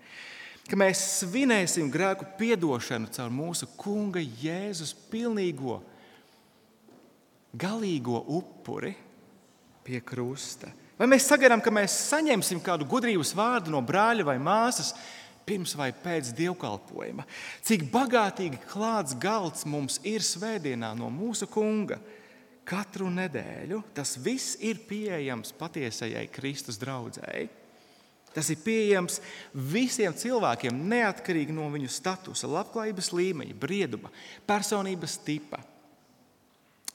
ka 0.69 0.77
mēs 0.77 1.01
svinēsim 1.23 1.89
grēku 1.89 2.29
piedošanu 2.37 3.09
caur 3.17 3.33
mūsu 3.33 3.71
Kunga 3.81 4.21
Jēzus 4.21 4.93
pilnīgo, 5.09 5.79
galīgo 7.57 8.21
upuri 8.37 8.93
pie 9.89 10.03
krusta? 10.05 10.69
Vai 11.01 11.09
mēs 11.09 11.25
sagaidām, 11.33 11.65
ka 11.65 11.73
mēs 11.73 11.97
saņemsim 12.11 12.61
kādu 12.61 12.85
gudrības 12.85 13.33
vārdu 13.33 13.73
no 13.73 13.81
brāļa 13.81 14.29
vai 14.29 14.37
māsas? 14.37 14.93
Pirms 15.51 15.75
vai 15.79 15.91
pēc 15.91 16.31
dievkalpojuma. 16.39 17.27
Cik 17.67 17.89
bagātīgi 17.91 18.63
klāts 18.71 19.17
galds 19.19 19.67
mums 19.67 19.99
ir 20.07 20.23
svētdienā 20.23 20.95
no 20.99 21.11
mūsu 21.11 21.51
kunga. 21.51 21.99
Katru 22.71 23.09
nedēļu 23.11 23.81
tas 23.97 24.15
viss 24.23 24.55
ir 24.63 24.85
pieejams 24.87 25.51
patiesajai 25.59 26.29
Kristus 26.31 26.79
draudzēji. 26.79 27.49
Tas 28.31 28.47
ir 28.53 28.61
pieejams 28.63 29.19
visiem 29.51 30.15
cilvēkiem, 30.15 30.77
neatkarīgi 30.93 31.55
no 31.55 31.67
viņu 31.73 31.91
statusa, 31.91 32.47
labklājības 32.47 33.11
līmeņa, 33.11 33.57
brieduma, 33.59 34.13
personības 34.47 35.19
tipa 35.27 35.59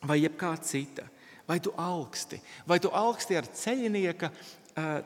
vai 0.06 0.22
jebkā 0.22 0.54
cita. 0.64 1.10
Vai 1.46 1.60
tu 1.62 1.76
augsti, 1.78 2.40
vai 2.66 2.80
tu 2.82 2.90
augsti 2.90 3.36
ar 3.38 3.46
ceļinieka, 3.52 4.32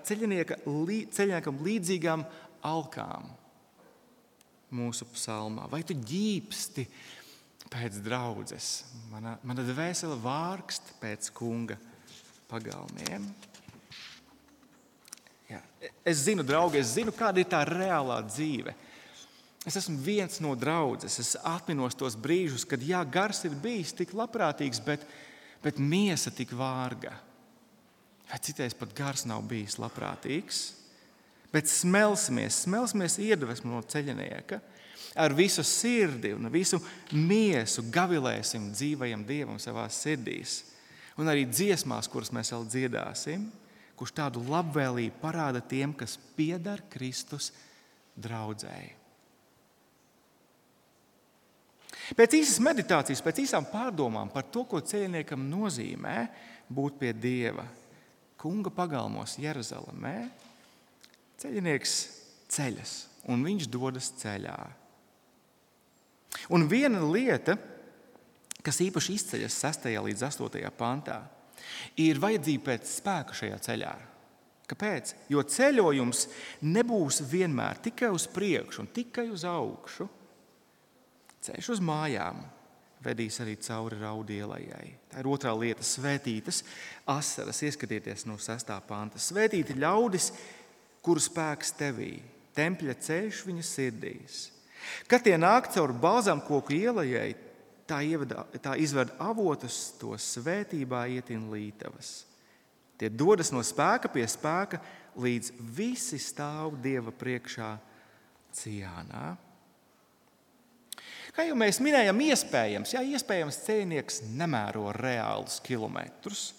ceļinieka, 0.07 0.59
ceļiniekam 1.17 1.59
līdzīgām 1.65 2.23
alkām 2.69 3.25
mūsu 4.75 5.07
psalmā? 5.13 5.67
Vai 5.71 5.81
tu 5.87 5.95
ģīpsti 5.97 6.85
pēc 7.69 7.99
draudzes? 8.05 8.71
Mana, 9.11 9.37
mana 9.43 9.65
dvēsele 9.65 10.17
vārkst 10.23 10.93
pēc 11.01 11.31
kunga 11.35 11.79
pagalmiem. 12.49 13.27
Jā. 15.49 15.61
Es 16.05 16.25
zinu, 16.27 16.45
draugi, 16.45 16.81
es 16.81 16.93
zinu, 16.97 17.13
kāda 17.15 17.41
ir 17.41 17.49
tā 17.49 17.63
reālā 17.67 18.19
dzīve. 18.27 18.75
Es 19.67 19.75
esmu 19.75 19.97
viens 20.01 20.39
no 20.43 20.53
draudzes. 20.57 21.19
Es 21.21 21.35
atminos 21.43 21.97
tos 21.97 22.15
brīžus, 22.17 22.65
kad 22.67 22.83
jā, 22.85 23.01
gars 23.03 23.43
ir 23.47 23.57
bijis 23.59 23.93
tik 23.97 24.13
labprātīgs, 24.17 24.81
bet, 24.85 25.03
bet 25.63 25.81
miesa 25.81 26.31
tik 26.33 26.53
vārga. 26.57 27.15
Vai 28.29 28.37
citreiz 28.45 28.75
pat 28.77 28.93
gars 28.97 29.25
nav 29.25 29.43
bijis 29.49 29.79
labprātīgs? 29.81 30.61
Bet 31.53 31.69
smelsimies, 31.71 32.63
smelsimies 32.65 33.17
iedvesmu 33.21 33.73
no 33.73 33.81
ceļinieka. 33.85 34.59
Ar 35.19 35.33
visu 35.33 35.63
sirdi 35.65 36.35
un 36.35 36.51
visu 36.53 36.77
miesu 37.11 37.83
gavilēsim 37.91 38.69
dzīvajam 38.75 39.23
Dievam 39.25 39.57
savā 39.61 39.87
sirdīs. 39.91 40.61
Un 41.19 41.27
arī 41.27 41.47
dziesmās, 41.49 42.07
kuras 42.07 42.29
mēs 42.31 42.53
vēl 42.53 42.67
dziedāsim, 42.69 43.49
kurš 43.99 44.13
tādu 44.15 44.45
labvēlību 44.47 45.17
parāda 45.19 45.59
tiem, 45.65 45.91
kas 45.97 46.15
piedara 46.37 46.85
Kristus 46.93 47.49
draudzēji. 48.15 48.95
Pēc 52.17 52.39
īsas 52.39 52.61
meditācijas, 52.65 53.21
pēc 53.21 53.43
īsām 53.43 53.67
pārdomām 53.69 54.31
par 54.33 54.47
to, 54.49 54.63
ko 54.65 54.79
ceļniekam 54.81 55.43
nozīmē 55.49 56.15
būt 56.69 56.97
pie 57.01 57.11
Dieva, 57.13 57.65
Kunga 58.39 58.71
pagalmos 58.71 59.33
Jeruzalemē, 59.35 60.15
Ceļinieks 61.39 61.95
ceļas, 62.51 62.93
un 63.31 63.43
viņš 63.47 63.69
dodas 63.71 64.11
ceļā. 64.19 64.57
Un 66.51 66.67
viena 66.69 67.01
lieta, 67.05 67.55
kas 68.65 68.81
īpaši 68.83 69.15
izceļas 69.15 69.57
6. 69.63 69.89
līdz 70.03 70.25
8. 70.27 70.71
pantā, 70.77 71.21
ir 71.99 72.19
vajadzība 72.19 72.71
pēc 72.73 72.91
spēka 72.91 73.37
šajā 73.39 73.59
ceļā. 73.69 73.95
Kāpēc? 74.69 75.15
Jo 75.31 75.41
ceļojums 75.41 76.27
nebūs 76.69 77.23
vienmēr 77.31 77.79
tikai 77.87 78.11
uz 78.13 78.27
priekšu 78.29 78.83
un 78.83 78.91
tikai 78.93 79.29
uz 79.33 79.45
augšu. 79.47 80.05
Ceļš 81.47 81.71
uz 81.73 81.81
mājām 81.81 82.43
vedīs 83.03 83.39
arī 83.41 83.55
cauri 83.63 83.97
raudielai. 84.01 84.65
Tā 85.09 85.23
ir 85.23 85.29
otrā 85.31 85.55
lieta- 85.57 85.83
svētītas 85.95 86.63
asaras. 87.07 87.63
Ieskatieties 87.63 88.25
no 88.27 88.37
6. 88.37 88.81
panta. 88.85 89.17
Svētīti 89.17 89.73
ļaudis, 89.79 90.31
kuru 91.05 91.21
spēks 91.23 91.73
tevī, 91.79 92.17
tempļa 92.57 92.95
ceļš 92.99 93.43
viņa 93.47 93.65
sirdīs. 93.65 94.39
Kad 95.09 95.25
tie 95.25 95.35
nāk 95.39 95.69
cauri 95.73 95.95
bāzām 96.01 96.41
koku 96.45 96.75
ielai, 96.77 97.35
tā, 97.89 97.99
ievada, 98.05 98.45
tā 98.61 98.75
izved 98.79 99.11
avotus, 99.21 99.89
to 99.99 100.15
svētībā 100.19 101.05
ietin 101.15 101.49
lītavas. 101.51 102.23
Tie 102.99 103.09
dodas 103.09 103.53
no 103.55 103.63
spēka 103.63 104.11
pie 104.11 104.25
spēka, 104.27 104.81
līdz 105.19 105.53
visi 105.75 106.19
stāv 106.21 106.75
Dieva 106.83 107.13
priekšā 107.15 107.73
Cijānā. 108.55 109.37
Kā 111.35 111.45
jau 111.47 111.55
mēs 111.55 111.79
minējām, 111.83 112.19
iespējams, 112.25 112.93
jā, 112.95 113.03
iespējams 113.15 113.61
ceļnieks 113.63 114.23
nemēro 114.35 114.89
reālus 114.95 115.59
kilometrus 115.63 116.49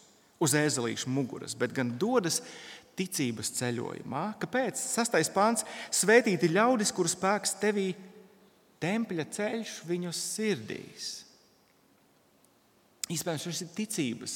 uz 0.40 0.55
ezelīšu 0.57 1.11
muguras, 1.12 1.57
bet 1.59 1.74
gan 1.76 1.92
dodas 2.00 2.40
ticības 3.00 3.52
ceļojumā. 3.56 4.24
Kāpēc? 4.42 4.78
Sastais 4.78 5.32
pāns- 5.32 5.64
svētīti 6.02 6.52
ļaudis, 6.52 6.92
kuru 6.92 7.08
spēks 7.08 7.56
tevī 7.60 7.94
tempļa 8.80 9.26
ceļš 9.32 9.80
viņu 9.88 10.12
sirdīs. 10.12 11.08
Iespējams, 13.10 13.46
šis 13.46 13.62
ir 13.64 13.70
ticības 13.74 14.34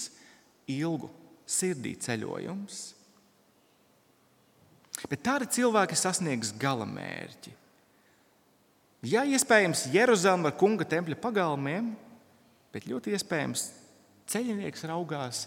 ilgu 0.74 1.10
sirdī 1.46 1.94
ceļojums. 2.00 2.80
Bet 5.10 5.22
tādi 5.22 5.46
cilvēki 5.46 5.96
sasniegs 5.98 6.52
gala 6.58 6.86
mērķi. 6.88 7.52
Jā, 9.04 9.24
iespējams, 9.28 9.90
Jeruzalem 9.92 10.48
ar 10.48 10.54
kunga 10.56 10.86
tempļa 10.88 11.18
pagalmiem, 11.20 11.90
bet 12.72 12.86
ļoti 12.88 13.12
iespējams, 13.12 13.66
ceļinieks 14.32 14.86
raugās 14.88 15.42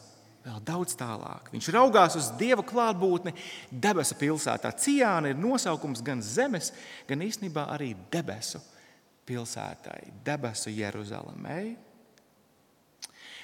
vēl 0.47 0.63
daudz 0.63 0.95
tālāk. 0.97 1.51
Viņš 1.53 1.69
raugās 1.75 2.15
uz 2.19 2.29
Dieva 2.39 2.63
klātbūtni 2.65 3.33
debesu 3.71 4.17
pilsētā. 4.19 4.71
Cijāna 4.79 5.31
ir 5.31 5.39
nosaukums 5.39 6.03
gan 6.05 6.23
zemes, 6.23 6.71
gan 7.09 7.23
īstenībā 7.25 7.67
arī 7.73 7.93
debesu 8.13 8.61
pilsētai, 9.27 10.01
debesu 10.25 10.71
Jeruzalemei. 10.71 11.75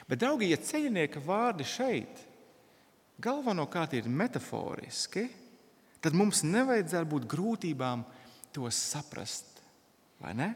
Bet, 0.08 0.20
draugi, 0.20 0.52
ja 0.52 0.60
ceļnieka 0.60 1.22
vārdi 1.24 1.68
šeit 1.68 2.24
galvenokārt 3.24 3.96
ir 3.96 4.10
metaforiski, 4.12 5.28
tad 6.04 6.16
mums 6.18 6.44
nevajadzētu 6.44 7.10
būt 7.12 7.28
grūtībām 7.32 8.04
to 8.56 8.68
saprast. 8.74 9.62
Vai 10.24 10.34
ne? 10.38 10.50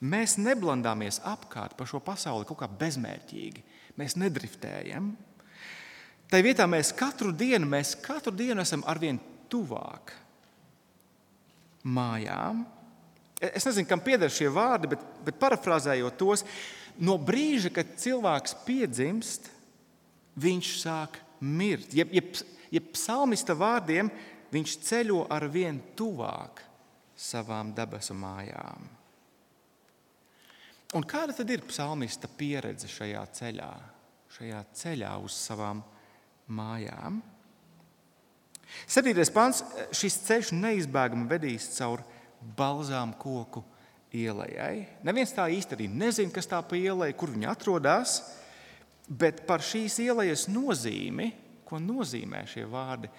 Mēs 0.00 0.38
neblandāmies 0.40 1.20
apkārt 1.28 1.76
pa 1.76 1.86
šo 1.86 2.00
pasauli 2.02 2.46
kaut 2.48 2.62
kā 2.62 2.68
bezmērķīgi. 2.80 3.64
Mēs 4.00 4.16
nedriftējam. 4.16 5.12
Tā 6.30 6.40
vietā 6.46 6.64
mēs 6.70 6.92
katru 6.96 7.34
dienu, 7.36 7.68
mēs 7.68 7.96
katru 8.00 8.32
dienu 8.32 8.62
esam 8.62 8.84
arvien 8.88 9.18
tuvāk 9.50 10.14
mājām. 11.84 12.62
Es 13.40 13.64
nezinu, 13.66 13.88
kam 13.88 14.02
pieder 14.04 14.32
šie 14.32 14.50
vārdi, 14.52 14.92
bet, 14.92 15.02
bet 15.24 15.40
parafrāzējot 15.40 16.18
tos, 16.20 16.44
no 17.00 17.16
brīža, 17.16 17.72
kad 17.74 17.96
cilvēks 18.00 18.56
piedzimst, 18.66 19.48
viņš 20.40 20.72
sāk 20.82 21.18
mirt. 21.40 21.94
Ja, 21.96 22.06
ja, 22.12 22.22
ja 22.70 22.84
psalmista 22.92 23.56
vārdiem 23.56 24.12
viņš 24.52 24.78
ceļo 24.86 25.24
ar 25.32 25.48
vien 25.50 25.80
tuvāk 25.98 26.62
savām 27.16 27.74
debesu 27.76 28.16
mājām. 28.16 28.99
Un 30.98 31.04
kāda 31.06 31.34
tad 31.36 31.50
ir 31.54 31.62
psalmista 31.68 32.26
pieredze 32.26 32.88
šajā 32.90 33.20
ceļā, 33.36 33.70
šajā 34.34 34.62
ceļā 34.74 35.12
uz 35.22 35.36
savām 35.38 35.84
mājām? 36.50 37.20
Septītais 38.90 39.30
pāns. 39.34 39.62
Šis 39.94 40.18
ceļš 40.26 40.50
neizbēgami 40.58 41.28
vedīs 41.30 41.68
cauri 41.76 42.06
balzām 42.58 43.14
koku 43.22 43.62
ielai. 44.16 44.50
Neviens 45.06 45.34
tā 45.36 45.46
īsti 45.52 45.78
arī 45.78 45.88
nezina, 45.92 46.34
kas 46.34 46.50
tā 46.50 46.58
pa 46.66 46.78
ielai, 46.78 47.12
kur 47.14 47.30
viņa 47.30 47.52
atrodas, 47.54 48.18
bet 49.06 49.44
par 49.46 49.62
šīs 49.62 50.00
ielas 50.02 50.48
nozīmi, 50.50 51.30
ko 51.66 51.78
nozīmē 51.78 52.44
šie 52.50 52.66
vārdi, 52.70 53.10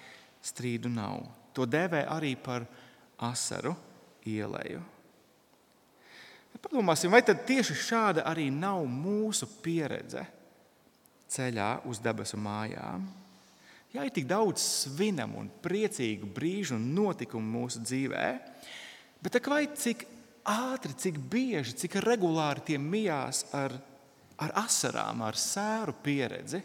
strīdu 0.44 0.92
nav. 0.92 1.24
To 1.56 1.64
dēvē 1.68 2.04
arī 2.12 2.34
par 2.36 2.68
asaru 3.24 3.72
ielēju. 4.28 4.91
Padomāsim, 6.60 7.10
vai 7.12 7.22
tieši 7.22 7.74
šāda 7.78 8.26
arī 8.28 8.50
nav 8.52 8.84
mūsu 8.88 9.48
pieredze 9.62 10.24
ceļā 11.32 11.82
uz 11.88 12.00
debesu 12.02 12.38
mājām? 12.40 13.06
Jā, 13.92 14.06
ir 14.06 14.12
tik 14.14 14.24
daudz 14.28 14.62
svinamu 14.64 15.42
un 15.42 15.50
priecīgu 15.64 16.28
brīžu 16.32 16.78
un 16.78 16.86
notikumu 16.96 17.60
mūsu 17.60 17.82
dzīvē, 17.84 18.26
bet 19.20 19.36
vai 19.52 19.66
cik 19.68 20.06
ātri, 20.48 20.94
cik 20.96 21.18
bieži, 21.30 21.76
cik 21.84 21.98
regulāri 22.00 22.64
tie 22.70 22.78
mijās 22.80 23.44
ar, 23.52 23.74
ar 24.40 24.54
asarām, 24.64 25.20
ar 25.26 25.36
sēru 25.36 25.94
pieredzi 26.04 26.62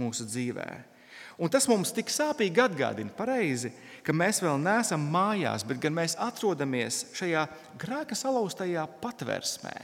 mūsu 0.00 0.24
dzīvēm? 0.28 0.95
Un 1.36 1.52
tas 1.52 1.66
mums 1.68 1.92
tik 1.92 2.08
sāpīgi 2.08 2.62
atgādina 2.64 3.12
pareizi, 3.12 3.68
ka 4.04 4.14
mēs 4.16 4.40
vēl 4.40 4.56
neesam 4.62 5.02
mājās, 5.12 5.66
bet 5.68 5.82
gan 5.82 5.92
mēs 5.96 6.16
atrodamies 6.16 7.02
šajā 7.16 7.42
grēka 7.80 8.16
salauztajā 8.16 8.86
patversmē, 9.02 9.74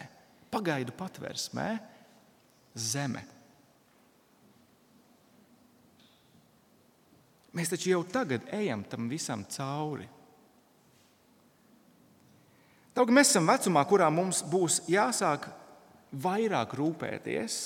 pagaidu 0.52 0.94
patversmē, 0.96 1.68
zeme. 2.72 3.26
Mēs 7.52 7.68
taču 7.68 7.90
jau 7.92 8.00
tagad 8.08 8.48
ejam 8.56 8.80
tam 8.88 9.10
visam 9.12 9.44
cauri. 9.52 10.08
Tagad 12.96 13.12
mēs 13.12 13.32
esam 13.32 13.48
vecumā, 13.48 13.84
kurā 13.88 14.08
mums 14.12 14.40
būs 14.48 14.82
jāsāk 14.88 15.50
vairāk 16.12 16.72
rūpēties 16.76 17.60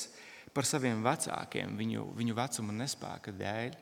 par 0.56 0.64
saviem 0.64 1.02
vecākiem, 1.04 1.76
viņu, 1.76 2.06
viņu 2.16 2.36
vecuma 2.36 2.74
nespēka 2.78 3.34
dēļ. 3.36 3.76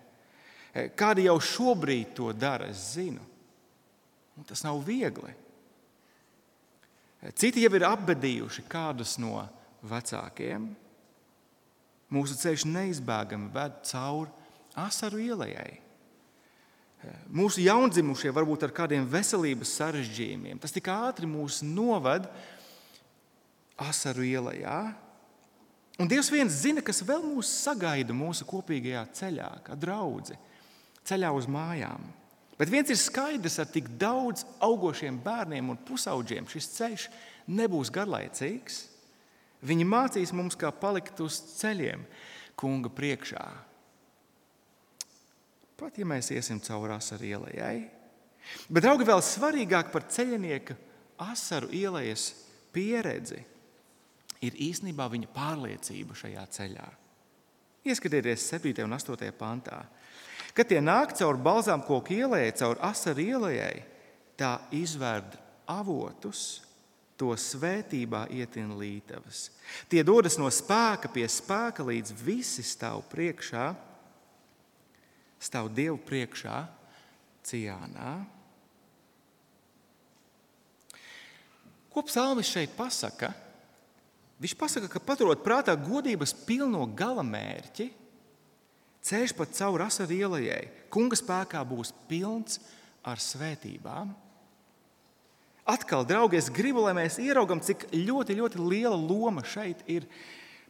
E, 0.75 0.89
kādi 0.99 1.29
jau 1.29 1.37
šobrīd 1.39 2.15
to 2.19 2.33
dara, 2.35 2.67
es 2.73 2.97
zinu. 2.97 3.23
Un 4.35 4.47
tas 4.49 4.65
nav 4.67 4.81
viegli. 4.83 5.31
E, 7.23 7.31
citi 7.39 7.63
jau 7.63 7.71
ir 7.79 7.87
apbedījuši 7.87 8.67
kādus 8.71 9.17
no 9.23 9.45
vecākiem. 9.87 10.67
Mūsu 12.15 12.37
ceļš 12.43 12.67
neizbēgami 12.71 13.53
ved 13.55 13.79
cauri 13.87 14.31
asaru 14.83 15.23
ielai. 15.23 15.55
E, 15.55 17.15
mūsu 17.31 17.63
jaundzimušie 17.63 18.35
varbūt 18.35 18.67
ar 18.67 18.75
kādiem 18.75 19.07
veselības 19.07 19.77
sarežģījumiem. 19.79 20.59
Tas 20.59 20.75
tik 20.75 20.91
ātri 20.91 21.31
mūs 21.31 21.63
noved 21.63 22.27
asaru 23.79 24.27
ielā. 24.27 24.83
Un 26.01 26.11
Dievs 26.11 26.31
viens 26.33 26.51
zina, 26.59 26.83
kas 26.83 27.05
vēl 27.07 27.23
mūs 27.23 27.51
sagaida 27.63 28.15
mūsu 28.17 28.47
kopīgajā 28.49 29.05
ceļā, 29.15 29.51
kā 29.63 29.77
draugi, 29.79 30.35
ceļā 31.07 31.31
uz 31.37 31.47
mājām. 31.47 32.09
Bet 32.59 32.71
viens 32.71 32.91
ir 32.91 32.99
skaidrs, 32.99 33.61
ar 33.63 33.71
tik 33.71 33.93
daudz 33.99 34.45
augošiem 34.63 35.21
bērniem 35.23 35.71
un 35.71 35.79
pusaudžiem 35.87 36.47
šis 36.51 36.71
ceļš 36.75 37.07
nebūs 37.51 37.93
garlaicīgs. 37.95 38.85
Viņi 39.65 39.87
mācīs 39.89 40.35
mums, 40.35 40.59
kā 40.59 40.71
palikt 40.75 41.23
uz 41.25 41.39
ceļiem, 41.61 42.03
kunga 42.59 42.91
priekšā. 42.93 43.45
Pat 45.79 45.99
ja 45.99 46.07
mēs 46.07 46.31
iesim 46.35 46.61
cauri 46.63 46.95
asaru 46.95 47.31
ielai. 47.31 47.79
Bet, 48.69 48.85
draugi, 48.85 49.07
vēl 49.09 49.23
svarīgāk 49.25 49.91
par 49.95 50.07
ceļinieka 50.11 50.77
asaru 51.31 51.71
ielas 51.75 52.33
pieredzi 52.75 53.41
ir 54.45 54.59
īstenībā 54.69 55.09
viņa 55.13 55.31
pārliecība 55.35 56.17
šajā 56.19 56.45
ceļā. 56.57 56.87
Ieskatieties 57.85 58.47
7. 58.49 58.85
un 58.87 58.97
8. 58.97 59.33
pantā. 59.37 59.83
Kad 60.55 60.71
tie 60.71 60.81
nāk 60.81 61.17
cauri 61.19 61.43
balzām 61.43 61.83
koku 61.85 62.15
ielai, 62.21 62.47
cauri 62.57 62.81
asaru 62.87 63.25
ielai, 63.25 63.73
tā 64.39 64.57
izvērd 64.75 65.35
avotus, 65.69 66.63
to 67.19 67.35
svētībā 67.39 68.25
ietin 68.35 68.73
lītavas. 68.79 69.49
Tie 69.91 70.03
dodas 70.07 70.39
no 70.41 70.49
spēka 70.51 71.11
pie 71.15 71.27
spēka, 71.31 71.87
līdz 71.87 72.15
visi 72.25 72.65
stāv 72.67 73.05
priekšā, 73.11 73.69
stāv 75.43 75.71
Dievu 75.75 75.99
priekšā, 76.03 76.65
Cijānā. 77.45 78.15
Ko 81.93 82.03
psalmis 82.09 82.49
šeit 82.51 82.73
pasaka? 82.75 83.35
Viņš 84.42 84.55
pasaka, 84.59 84.88
ka 84.90 85.03
paturot 85.03 85.44
prātā 85.44 85.77
godības 85.79 86.35
pilno 86.47 86.83
gala 86.97 87.23
mērķi, 87.27 87.87
ceļš 89.05 89.35
pat 89.38 89.55
cauri 89.55 89.85
asaru 89.87 90.16
ielai, 90.16 90.61
kunga 90.92 91.18
spēkā 91.18 91.62
būs 91.68 91.92
pilns 92.09 92.59
ar 93.05 93.20
svētībām. 93.20 94.14
Atkal, 95.64 96.05
draugi, 96.05 96.37
es 96.37 96.51
gribu, 96.53 96.83
lai 96.85 96.92
mēs 96.99 97.16
ieraugam, 97.23 97.62
cik 97.64 97.87
ļoti, 97.94 98.37
ļoti 98.37 98.61
liela 98.61 98.97
loma 99.01 99.44
šeit 99.49 99.81
ir 99.88 100.05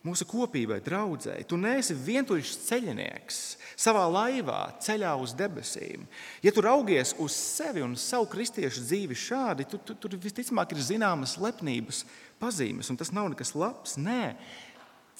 mūsu 0.05 0.27
kopībai, 0.29 0.81
draudzēji. 0.85 1.47
Tu 1.49 1.59
neesi 1.61 1.97
vientuļš 1.97 2.53
ceļinieks 2.67 3.40
savā 3.81 4.05
laivā, 4.12 4.61
ceļā 4.85 5.14
uz 5.21 5.33
debesīm. 5.37 6.05
Ja 6.45 6.53
tu 6.55 6.64
raugies 6.64 7.14
uz 7.23 7.37
sevi 7.37 7.83
un 7.85 7.97
savu 7.99 8.29
kristiešu 8.33 8.85
dzīvi 8.85 9.17
šādi, 9.19 9.67
tad 9.71 9.81
tu, 9.81 9.95
tu, 9.95 9.97
tur 10.05 10.19
visticamāk 10.21 10.75
ir 10.75 10.85
zināmas 10.85 11.38
lepnības 11.40 12.05
pazīmes, 12.43 12.93
un 12.93 13.01
tas 13.01 13.12
nav 13.17 13.33
nekas 13.33 13.55
labs. 13.57 13.97
Nē, 14.01 14.35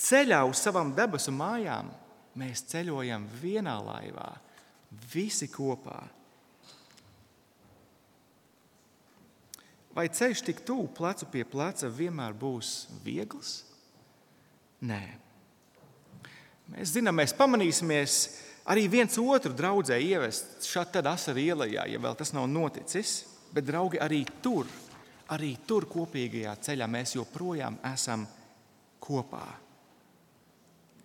ceļā 0.05 0.45
uz 0.51 0.61
savām 0.61 0.93
debesu 0.97 1.33
mājām 1.33 1.89
mēs 2.39 2.67
ceļojam 2.69 3.25
vienā 3.41 3.79
laivā, 3.81 4.35
visi 5.15 5.49
kopā. 5.49 6.03
Vai 9.95 10.09
ceļš 10.11 10.41
tik 10.43 10.65
tuvu 10.67 10.89
plecu 10.91 11.29
pie 11.31 11.45
pleca 11.47 11.87
vienmēr 11.87 12.35
būs 12.35 12.89
viegls? 13.05 13.63
Nē. 14.85 15.03
Mēs 16.75 16.95
zinām, 16.97 17.17
mēs 17.21 17.35
pamanīsimies 17.37 18.19
arī 18.73 18.87
viens 18.91 19.17
otru 19.21 19.53
draudzē 19.57 19.97
ievest 20.01 20.67
šādi 20.69 20.97
tad 20.97 21.09
asaru 21.13 21.41
ielā, 21.41 21.69
ja 21.73 22.01
vēl 22.01 22.17
tas 22.19 22.35
nav 22.37 22.49
noticis. 22.51 23.23
Bet, 23.55 23.69
draugi, 23.69 24.01
arī 24.03 24.25
tur, 24.43 24.67
arī 25.33 25.53
tur 25.67 25.87
kopīgajā 25.87 26.57
ceļā 26.67 26.89
mēs 26.91 27.15
joprojām 27.15 27.77
esam 27.93 28.25
kopā. 29.05 29.45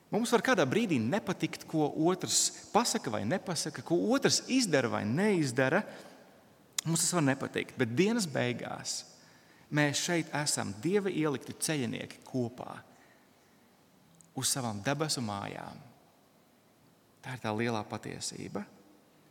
Mums 0.09 0.31
var 0.33 0.41
kādā 0.41 0.65
brīdī 0.65 0.97
nepatikt, 1.03 1.67
ko 1.69 1.91
otrs 2.09 2.47
pasaka 2.73 3.13
vai 3.13 3.21
nepasaka, 3.29 3.83
ko 3.85 3.99
otrs 4.15 4.41
izdara 4.49 4.89
vai 4.89 5.03
neizdara. 5.05 5.83
Mums 6.87 7.05
tas 7.05 7.13
var 7.13 7.27
nepatikt, 7.27 7.77
bet 7.77 7.93
dienas 7.93 8.25
beigās 8.25 9.03
mēs 9.69 10.01
šeit 10.01 10.31
esam 10.41 10.73
Dieva 10.81 11.11
ielikti 11.13 11.53
ceļinieki 11.53 12.23
kopā 12.25 12.79
uz 14.37 14.51
savām 14.51 14.81
debesu 14.85 15.23
mājām. 15.25 15.79
Tā 17.23 17.35
ir 17.35 17.41
tā 17.43 17.53
lielā 17.55 17.81
patiesība. 17.87 18.63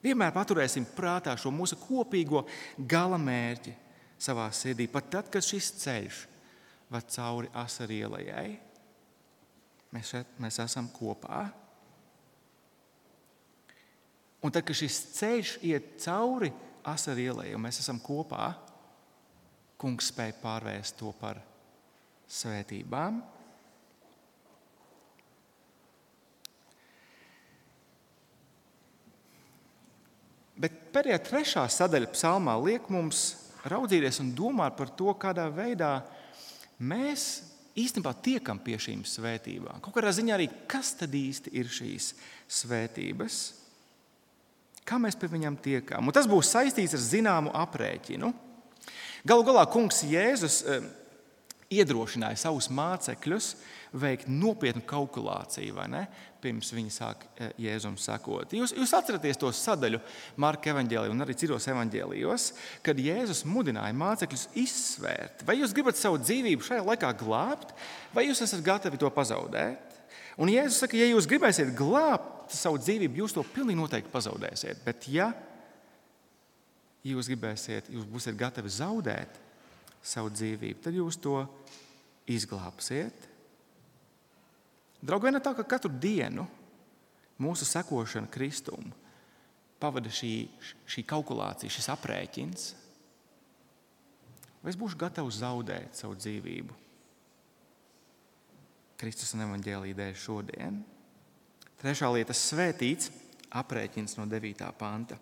Vienmēr 0.02 0.32
paturēsim 0.34 0.86
prātā 0.94 1.34
šo 1.38 1.50
mūsu 1.54 1.78
kopīgo 1.80 2.44
gala 2.78 3.18
mērķi 3.18 3.74
savā 4.18 4.46
sirdī, 4.54 4.86
pat 4.90 5.08
tad, 5.10 5.30
kad 5.32 5.44
šis 5.44 5.72
ceļš 5.82 6.20
ved 6.92 7.08
cauri 7.14 7.50
asarielai. 7.58 8.58
Mēs, 9.94 10.12
šeit, 10.12 10.36
mēs 10.42 10.60
esam 10.62 10.90
kopā. 10.92 11.46
Un 14.44 14.54
tad, 14.54 14.62
kad 14.68 14.76
šis 14.78 15.00
ceļš 15.16 15.54
iet 15.66 15.94
cauri 16.04 16.52
asaru 16.88 17.24
ielai, 17.24 17.48
un 17.56 17.64
mēs 17.64 17.80
esam 17.82 17.98
kopā, 18.02 18.52
kungs 19.78 20.10
spēja 20.12 20.36
pārvērst 20.42 20.98
to 21.00 21.12
par 21.18 21.40
svētībām. 22.28 23.20
Bet 30.58 30.74
pēdējā 30.94 31.18
trešā 31.22 31.64
sadaļa 31.70 32.10
psalmā 32.14 32.56
liek 32.58 32.88
mums 32.90 33.28
raudzīties 33.68 34.18
un 34.24 34.32
domāt 34.34 34.74
par 34.78 34.90
to, 34.90 35.12
kādā 35.18 35.46
veidā 35.54 36.00
mēs 36.78 37.28
īstenībā 37.78 38.14
tiekam 38.24 38.58
pie 38.62 38.78
šīm 38.80 39.04
svētībām. 39.06 39.78
Kaut 39.82 39.94
kādā 39.94 40.12
ziņā 40.14 40.34
arī, 40.34 40.48
kas 40.70 40.96
tad 40.98 41.14
īsti 41.14 41.54
ir 41.58 41.70
šīs 41.70 42.10
svētības, 42.60 43.38
kā 44.88 44.98
mēs 45.02 45.18
pie 45.20 45.30
viņām 45.30 45.58
tiekam. 45.62 46.08
Un 46.08 46.16
tas 46.16 46.28
būs 46.30 46.50
saistīts 46.54 46.96
ar 46.96 47.04
zināmu 47.04 47.52
aprēķinu. 47.54 48.32
Galu 49.28 49.44
galā 49.46 49.64
kungs 49.70 50.02
Jēzus 50.06 50.62
eh, 50.64 50.86
iedrošināja 51.68 52.38
savus 52.40 52.70
mācekļus 52.72 53.50
veikt 54.00 54.28
nopietnu 54.28 54.80
kalkulāciju, 54.88 55.76
pirms 56.40 56.70
viņi 56.72 56.92
sāk 56.92 57.24
e, 57.36 57.48
Jēzum 57.64 57.96
sekot. 58.00 58.52
Jūs, 58.56 58.72
jūs 58.76 58.92
atceraties 58.96 59.40
to 59.40 59.50
sadaļu 59.52 60.00
Marka 60.40 60.70
evanģēlijā 60.72 61.12
un 61.12 61.24
arī 61.24 61.34
citos 61.36 61.66
evanģēlijos, 61.68 62.46
kad 62.86 63.00
Jēzus 63.02 63.42
mudināja 63.48 63.96
mācekļus 63.96 64.46
izsvērt, 64.62 65.42
vai 65.48 65.58
jūs 65.58 65.74
gribat 65.76 65.98
savu 66.00 66.20
dzīvību 66.22 66.64
šajā 66.64 66.84
laikā 66.86 67.10
glābt, 67.20 67.74
vai 68.14 68.28
jūs 68.28 68.44
esat 68.46 68.62
gatavi 68.64 69.00
to 69.00 69.10
pazaudēt. 69.12 69.98
Un 70.38 70.52
Jēzus 70.52 70.84
saka, 70.84 70.96
ja 70.96 71.10
jūs 71.10 71.26
gribēsiet 71.28 71.74
glābt 71.76 72.54
savu 72.54 72.78
dzīvību, 72.80 73.24
jūs 73.24 73.34
to 73.34 73.44
pilnīgi 73.56 73.80
noteikti 73.80 74.14
pazaudēsiet. 74.14 74.80
Bet, 74.86 75.08
ja 75.10 75.32
jūs 77.04 77.28
gribēsiet, 77.28 77.90
jūs 77.92 78.06
būsiet 78.08 78.38
gatavi 78.38 78.72
zaudēt 78.72 79.42
savu 80.04 80.30
dzīvību, 80.32 80.82
tad 80.84 80.96
jūs 80.96 81.18
to 81.20 81.40
izglābsiet. 82.28 83.26
Draugi, 84.98 85.30
ne 85.32 85.42
tā, 85.42 85.54
ka 85.54 85.66
katru 85.66 85.90
dienu 85.92 86.46
mūsu 87.38 87.66
sekošana 87.68 88.30
Kristum 88.32 88.90
pavada 89.78 90.10
šī, 90.10 90.48
šī 90.90 91.04
kalkulācija, 91.06 91.70
šis 91.70 91.88
aprēķins. 91.94 92.68
Vai 94.58 94.72
es 94.72 94.78
būšu 94.78 94.98
gatavs 94.98 95.38
zaudēt 95.38 95.98
savu 95.98 96.16
dzīvību 96.18 96.74
Kristus 98.98 99.30
un 99.36 99.44
evaņģēlīja 99.46 99.98
dēļ 100.00 100.16
šodien? 100.18 100.80
Trešā 101.78 102.10
lieta- 102.10 102.34
svētīts 102.48 103.12
aprēķins 103.54 104.18
no 104.18 104.26
9. 104.26 104.72
panta. 104.74 105.18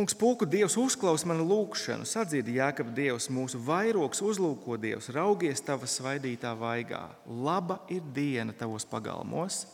Kungs, 0.00 0.14
pulku 0.16 0.46
Dievs, 0.48 0.78
uzklaus 0.80 1.26
manu 1.28 1.44
lūgšanu, 1.44 2.06
sadziedi 2.08 2.54
jēkab 2.56 2.88
Dievs, 2.96 3.26
mūsu 3.28 3.58
vairogs, 3.60 4.22
uzlūko 4.24 4.78
Dievs, 4.80 5.10
raugies 5.12 5.60
tava 5.60 5.84
svaidītā 5.84 6.54
vaigā. 6.56 7.02
Laba 7.28 7.82
ir 7.92 8.00
diena 8.16 8.54
tavos 8.56 8.86
pagalmos, 8.88 9.66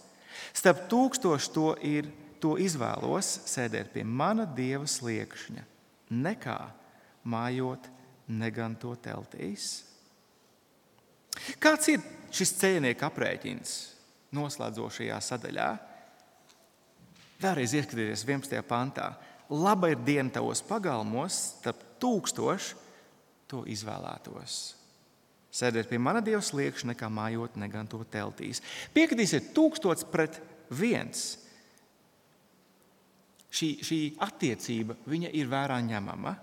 starp 0.51 0.89
tūkstošu 0.91 1.53
to, 1.55 1.67
ir, 1.79 2.09
to 2.43 2.57
izvēlos 2.59 3.29
sēdēt 3.47 3.93
pie 3.95 4.03
mana 4.03 4.49
Dieva 4.51 4.89
sliekšņa, 4.91 5.63
nekā 6.11 6.59
mājot 7.23 7.87
neganto 8.27 8.97
teltīs. 9.07 9.69
Kāds 11.63 11.93
ir 11.95 12.03
šis 12.35 12.57
cēnieka 12.65 13.13
aprēķins 13.13 13.79
noslēdzošajā 14.35 15.23
sadaļā? 15.29 15.71
Vēlreiz 17.47 17.79
ieskatieties 17.79 18.27
11. 18.27 18.67
pantā 18.67 19.13
laba 19.51 19.91
ir 19.93 20.01
diena 20.07 20.33
tavos 20.33 20.63
pagalmos, 20.67 21.37
starp 21.61 21.83
tūkstošu 22.03 22.83
to 23.51 23.63
izvēlētos. 23.71 24.77
Sēdēt 25.57 25.89
pie 25.89 25.99
mana 26.03 26.21
dieva 26.21 26.43
sliekšņa, 26.45 26.93
nekā 26.93 27.09
mājot 27.09 27.57
negan 27.61 27.89
to 27.89 28.03
teltīs. 28.13 28.61
Piekritīsiet, 28.93 29.55
tūkstots 29.57 30.05
pret 30.13 30.37
viens. 30.69 31.39
Šī, 33.57 33.71
šī 33.87 34.01
attiecība 34.21 34.99
ir 35.09 35.49
vērā 35.49 35.79
ņemama. 35.87 36.35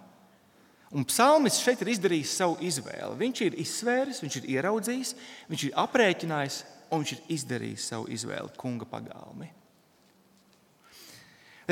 Un 0.94 1.06
psalmis 1.10 1.60
šeit 1.62 1.82
ir 1.82 1.92
izdarījis 1.94 2.36
savu 2.40 2.58
izvēli. 2.66 3.18
Viņš 3.20 3.42
ir 3.46 3.58
izsvēris, 3.62 4.22
viņš 4.24 4.40
ir 4.40 4.50
ieraudzījis, 4.56 5.14
viņš 5.50 5.68
ir 5.68 5.78
aprēķinājis 5.84 6.60
un 6.94 7.02
viņš 7.02 7.14
ir 7.16 7.36
izdarījis 7.38 7.88
savu 7.94 8.10
izvēli 8.14 8.54
kunga 8.58 8.88
pagalmi. 8.90 9.50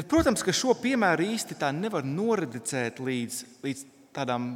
Bet, 0.01 0.07
protams, 0.09 0.41
ka 0.41 0.49
šo 0.49 0.73
piemēru 0.81 1.27
īsti 1.35 1.59
tā 1.61 1.67
nevar 1.77 2.01
noreducēt 2.01 2.97
līdz, 3.05 3.35
līdz 3.61 3.81
tādām 4.17 4.47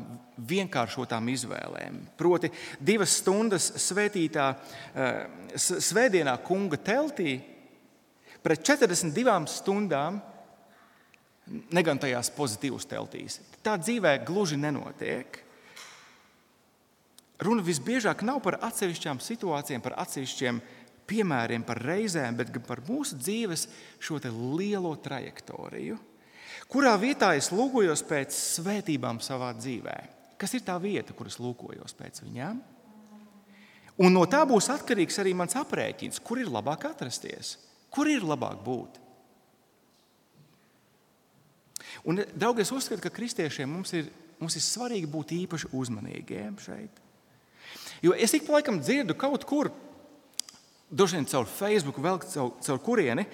vienkāršotām 0.42 1.28
izvēlēm. 1.30 2.00
Proti, 2.18 2.50
divas 2.82 3.14
stundas 3.20 3.68
svētītā 3.84 4.46
eh, 4.50 5.20
svētdienā 5.54 6.34
kunga 6.48 6.80
teltī 6.82 7.36
pret 8.42 8.66
42 8.66 9.36
stundām 9.54 10.18
negantajās 11.78 12.34
pozitīvas 12.34 12.90
teltīs. 12.90 13.38
Tā 13.62 13.78
dzīvē 13.78 14.16
gluži 14.26 14.58
nenotiek. 14.58 15.44
Runa 17.46 17.62
visbiežāk 17.70 18.26
nav 18.26 18.42
par 18.42 18.58
atsevišķām 18.66 19.22
situācijām, 19.22 19.86
par 19.86 20.00
atsevišķiem 20.08 20.64
piemēriem 21.10 21.64
par 21.66 21.82
reizēm, 21.86 22.38
bet 22.40 22.52
gan 22.54 22.66
par 22.66 22.82
mūsu 22.88 23.18
dzīves 23.20 23.68
šo 24.04 24.20
lielo 24.58 24.96
trajektoriju. 25.02 25.98
Kurā 26.72 26.96
vietā 26.98 27.36
es 27.38 27.52
lūkojos 27.54 28.02
pēc 28.10 28.34
svētībām 28.34 29.22
savā 29.22 29.52
dzīvē? 29.54 29.98
Kas 30.42 30.56
ir 30.58 30.66
tā 30.66 30.76
vieta, 30.82 31.14
kur 31.14 31.30
es 31.30 31.38
lūkojos 31.40 31.94
pēc 31.96 32.24
viņām? 32.26 32.60
Un 34.02 34.12
no 34.12 34.26
tā 34.28 34.42
būs 34.48 34.68
atkarīgs 34.74 35.22
arī 35.22 35.32
mans 35.38 35.56
aprēķins, 35.56 36.20
kur 36.20 36.42
ir 36.42 36.52
labāk 36.52 36.90
atrasties, 36.90 37.56
kur 37.94 38.10
ir 38.12 38.26
labāk 38.28 38.60
būt. 38.66 39.00
Un, 42.04 42.20
draugi, 42.36 42.66
es 42.66 42.74
uzskatu, 42.76 43.00
ka 43.06 43.14
kristiešiem 43.14 43.72
mums 43.72 43.94
ir, 43.96 44.10
mums 44.42 44.58
ir 44.58 44.66
svarīgi 44.66 45.08
būt 45.10 45.32
īpaši 45.38 45.72
uzmanīgiem 45.72 46.58
šeit. 46.60 47.00
Jo 48.04 48.14
es 48.20 48.34
ik 48.36 48.44
pa 48.46 48.58
laikam 48.58 48.82
dzirdu 48.82 49.16
kaut 49.18 49.46
kur, 49.48 49.72
Droši 50.90 51.18
vien 51.18 51.28
caur 51.30 51.48
Facebook, 51.50 51.98
vēl 52.02 52.20
caur, 52.30 52.52
caur 52.62 52.82
kurieni, 52.86 53.26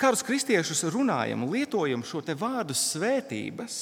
kādus 0.00 0.24
kristiešus 0.26 0.84
runājam, 0.92 1.46
lietojam 1.48 2.04
šo 2.04 2.20
vārdu 2.36 2.76
svētības, 2.76 3.76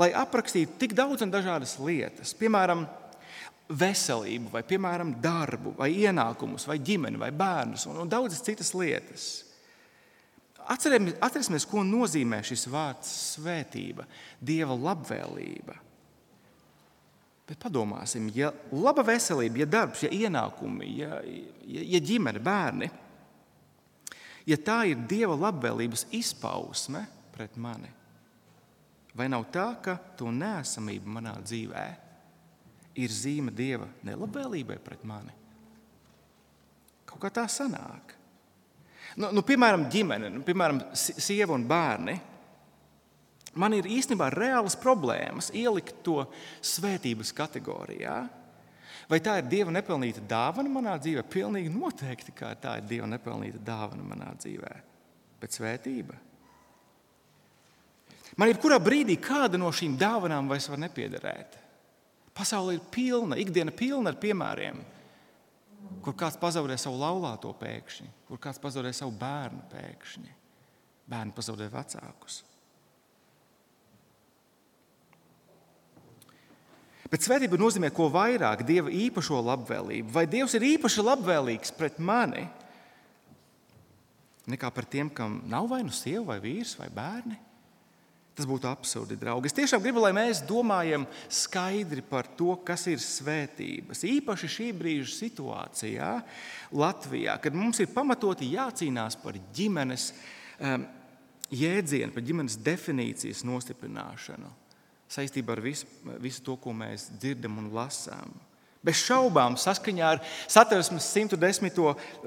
lai 0.00 0.14
aprakstītu 0.16 0.78
tik 0.80 0.94
daudz 0.96 1.22
un 1.22 1.32
dažādas 1.34 1.76
lietas. 1.78 2.32
Piemēram, 2.38 2.86
veselību, 3.68 4.50
vai 4.52 4.62
piemēram, 4.66 5.14
darbu, 5.22 5.74
vai 5.78 5.90
ienākumus, 6.04 6.66
vai 6.68 6.78
ģimeni, 6.84 7.20
vai 7.20 7.30
bērnus 7.32 7.86
un, 7.88 8.00
un 8.02 8.10
daudzas 8.12 8.44
citas 8.44 8.74
lietas. 8.76 9.28
Atcerēsimies, 10.64 11.66
ko 11.68 11.84
nozīmē 11.84 12.40
šis 12.44 12.66
vārds 12.72 13.10
svētība, 13.34 14.06
dieva 14.40 14.76
labvēlība. 14.76 15.76
Bet 17.44 17.60
padomāsim, 17.60 18.30
ja 18.32 18.48
laba 18.72 19.04
veselība, 19.04 19.60
ja 19.60 19.66
darbs, 19.68 20.04
ja 20.06 20.10
ienākumi, 20.12 20.86
ja, 20.96 21.18
ja, 21.68 21.82
ja 21.92 22.00
ģimene, 22.00 22.40
bērni, 22.40 22.88
ja 24.48 24.58
tā 24.64 24.78
ir 24.88 25.02
dieva 25.08 25.36
labvēlības 25.36 26.06
izpausme 26.16 27.04
pret 27.34 27.58
mani, 27.60 27.90
vai 29.12 29.28
nav 29.28 29.44
tā, 29.52 29.68
ka 29.84 29.98
to 30.16 30.32
nēsamība 30.32 31.18
manā 31.18 31.36
dzīvē 31.44 31.84
ir 33.04 33.12
zīme 33.12 33.52
dieva 33.52 33.90
nelabvēlībai 34.08 34.80
pret 34.80 35.04
mani? 35.04 35.36
Kaut 37.04 37.20
kā 37.20 37.30
tā 37.42 37.44
sanāk. 37.50 38.16
Nu, 39.20 39.28
nu, 39.36 39.44
piemēram, 39.46 39.84
ģimene, 39.92 40.32
nu, 40.32 40.40
piemēram, 40.46 40.80
sieva 40.96 41.54
un 41.54 41.68
bērni 41.68 42.16
Man 43.60 43.76
ir 43.76 43.86
īstenībā 43.86 44.30
reālas 44.34 44.74
problēmas 44.78 45.52
ielikt 45.54 46.00
to 46.06 46.24
svētības 46.64 47.30
kategorijā. 47.36 48.16
Vai 49.10 49.20
tā 49.22 49.36
ir 49.38 49.48
Dieva 49.50 49.72
nepelnīta 49.74 50.22
dāvana 50.26 50.70
manā 50.72 50.94
dzīvē? 50.98 51.22
Pilnīgi 51.30 51.72
noteikti, 51.72 52.32
ka 52.34 52.54
tā 52.58 52.78
ir 52.80 52.88
Dieva 52.88 53.08
nepelnīta 53.10 53.60
dāvana 53.62 54.06
manā 54.06 54.30
dzīvē. 54.40 54.72
Bet 55.42 55.54
svētība. 55.54 56.16
Man 58.40 58.50
ir 58.50 58.58
kurā 58.58 58.80
brīdī 58.82 59.14
kāda 59.22 59.60
no 59.60 59.68
šīm 59.70 59.94
dāvanām 60.00 60.48
vairs 60.50 60.66
var 60.72 60.80
nepiederēt. 60.82 61.60
Pasaule 62.34 62.74
ir 62.74 62.86
pilna, 62.90 63.38
ikdiena 63.38 63.70
pilna 63.70 64.10
ar 64.10 64.18
piemēriem, 64.18 64.80
kur 66.02 66.16
kāds 66.18 66.40
pazaudē 66.40 66.74
savu 66.80 66.98
laulāto 66.98 67.52
pēkšņi, 67.60 68.08
kur 68.26 68.40
kāds 68.42 68.58
pazaudē 68.58 68.90
savu 68.96 69.14
bērnu 69.20 69.62
pēkšņi. 69.70 70.34
Bērni 71.12 71.36
pazaudē 71.36 71.68
vecākus. 71.70 72.40
Bet 77.14 77.22
svētība 77.22 77.60
nozīmē 77.60 77.92
ko 77.94 78.08
vairāk, 78.10 78.66
Dieva 78.66 78.90
īpašo 78.90 79.38
labvēlību. 79.46 80.10
Vai 80.10 80.26
Dievs 80.26 80.58
ir 80.58 80.66
īpaši 80.74 81.06
labvēlīgs 81.06 81.74
pret 81.78 82.02
mani? 82.02 82.48
nekā 84.50 84.70
par 84.74 84.86
tiem, 84.88 85.10
kam 85.12 85.40
nav 85.48 85.68
vai 85.70 85.82
nu 85.84 85.92
sieva, 85.94 86.34
vai 86.34 86.38
vīrs, 86.42 86.76
vai 86.80 86.90
bērni. 86.92 87.38
Tas 88.34 88.48
būtu 88.50 88.66
absurdi, 88.66 89.14
draugi. 89.18 89.46
Es 89.46 89.54
tiešām 89.54 89.82
gribu, 89.82 90.02
lai 90.02 90.10
mēs 90.16 90.40
domājam 90.46 91.04
skaidri 91.30 92.02
par 92.02 92.26
to, 92.34 92.56
kas 92.66 92.88
ir 92.90 92.98
svētības. 92.98 94.02
Īpaši 94.08 94.50
šī 94.50 94.66
brīža 94.74 95.12
situācijā 95.14 96.10
Latvijā, 96.74 97.36
kad 97.38 97.54
mums 97.54 97.78
ir 97.84 97.92
pamatoti 97.94 98.50
jācīnās 98.56 99.20
par 99.22 99.38
ģimenes 99.54 100.08
um, 100.58 100.88
jēdzienu, 101.54 102.10
par 102.16 102.26
ģimenes 102.26 102.58
definīcijas 102.66 103.44
nostiprināšanu 103.46 104.50
saistībā 105.14 105.54
ar 105.54 105.62
visu, 105.62 105.86
visu 106.22 106.42
to, 106.44 106.56
ko 106.60 106.74
mēs 106.76 107.08
dzirdam 107.18 107.60
un 107.62 107.70
lasām. 107.74 108.34
Bez 108.84 109.00
šaubām, 109.00 109.56
saskaņā 109.56 110.08
ar 110.16 110.20
satversmes 110.50 111.06
110. 111.14 111.80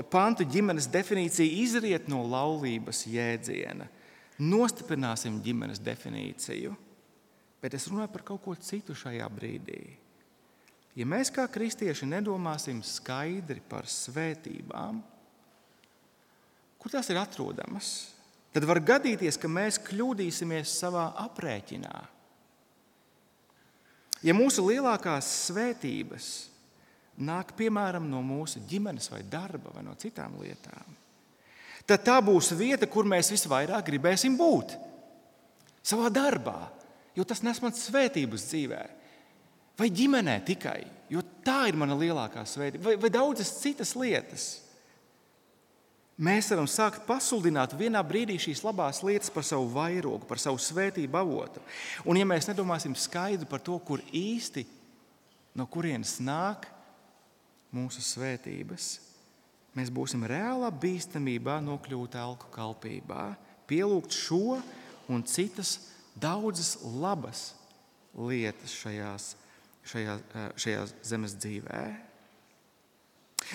pantu 0.10 0.48
ģimenes 0.48 0.88
definīcija 0.90 1.60
izriet 1.62 2.08
no 2.10 2.24
laulības 2.26 3.04
jēdziena. 3.12 3.86
Nostiprināsim 4.42 5.38
ģimenes 5.46 5.82
definīciju, 5.86 6.74
bet 7.62 7.78
es 7.78 7.88
runāju 7.90 8.10
par 8.14 8.26
kaut 8.26 8.42
ko 8.46 8.58
citu 8.58 8.98
šajā 8.98 9.30
brīdī. 9.34 9.82
Ja 10.98 11.06
mēs 11.06 11.30
kā 11.34 11.46
kristieši 11.46 12.10
nedomāsim 12.10 12.82
skaidri 12.86 13.62
par 13.70 13.86
svētībām, 13.90 15.04
kur 16.82 16.94
tās 16.94 17.10
ir 17.14 17.22
atrodamas, 17.22 17.92
tad 18.54 18.66
var 18.66 18.82
gadīties, 18.82 19.38
ka 19.38 19.50
mēs 19.50 19.78
kļūdīsimies 19.86 20.74
savā 20.82 21.12
aprēķinā 21.28 21.98
Ja 24.26 24.34
mūsu 24.34 24.66
lielākās 24.66 25.28
svētības 25.48 26.28
nāk 27.22 27.54
piemēram 27.58 28.06
no 28.10 28.22
mūsu 28.26 28.62
ģimenes 28.70 29.10
vai 29.12 29.24
darba 29.26 29.74
vai 29.74 29.84
no 29.86 29.96
citām 29.98 30.38
lietām, 30.42 30.98
tad 31.88 32.04
tā 32.06 32.18
būs 32.22 32.52
vieta, 32.58 32.90
kur 32.90 33.08
mēs 33.10 33.32
visvairāk 33.34 33.88
gribēsim 33.90 34.38
būt. 34.38 34.76
Savā 35.88 36.12
darbā, 36.14 36.68
jo 37.16 37.26
tas 37.26 37.42
nes 37.46 37.62
man 37.64 37.74
svētības 37.74 38.46
dzīvē, 38.50 38.84
vai 39.80 39.90
ģimenē 39.94 40.38
tikai, 40.46 40.82
jo 41.14 41.24
tā 41.46 41.68
ir 41.70 41.78
mana 41.80 41.96
lielākā 41.98 42.44
svētība, 42.46 42.90
vai, 42.90 42.96
vai 43.00 43.12
daudzas 43.14 43.54
citas 43.62 43.94
lietas. 43.98 44.48
Mēs 46.18 46.48
varam 46.50 46.66
sākt 46.66 47.04
pasludināt 47.06 47.76
vienā 47.78 48.00
brīdī 48.02 48.40
šīs 48.42 48.64
labās 48.66 49.04
lietas 49.06 49.30
par 49.30 49.44
savu 49.46 49.68
vairogu, 49.70 50.26
par 50.26 50.42
savu 50.42 50.58
svētību 50.58 51.20
avotu. 51.20 51.62
Un, 52.10 52.18
ja 52.18 52.26
mēs 52.26 52.48
nedomāsim 52.50 52.96
skaidri 52.98 53.46
par 53.46 53.62
to, 53.62 53.78
kur 53.86 54.02
īsti 54.10 54.64
no 55.58 55.68
kurienes 55.70 56.16
nāk 56.18 56.66
mūsu 57.70 58.02
svētības, 58.02 58.88
mēs 59.78 59.94
būsim 59.94 60.26
reālā 60.26 60.72
bīstamībā 60.74 61.60
nokļūt 61.62 62.18
alku 62.18 62.50
kalpībā, 62.56 63.36
pielūgt 63.70 64.18
šo 64.18 64.58
un 65.14 65.22
citas 65.30 65.78
daudzas 66.18 66.80
labas 66.82 67.52
lietas 68.18 68.74
šajās, 68.74 69.36
šajā, 69.86 70.18
šajā 70.58 70.88
zemes 71.06 71.38
dzīvē. 71.38 71.84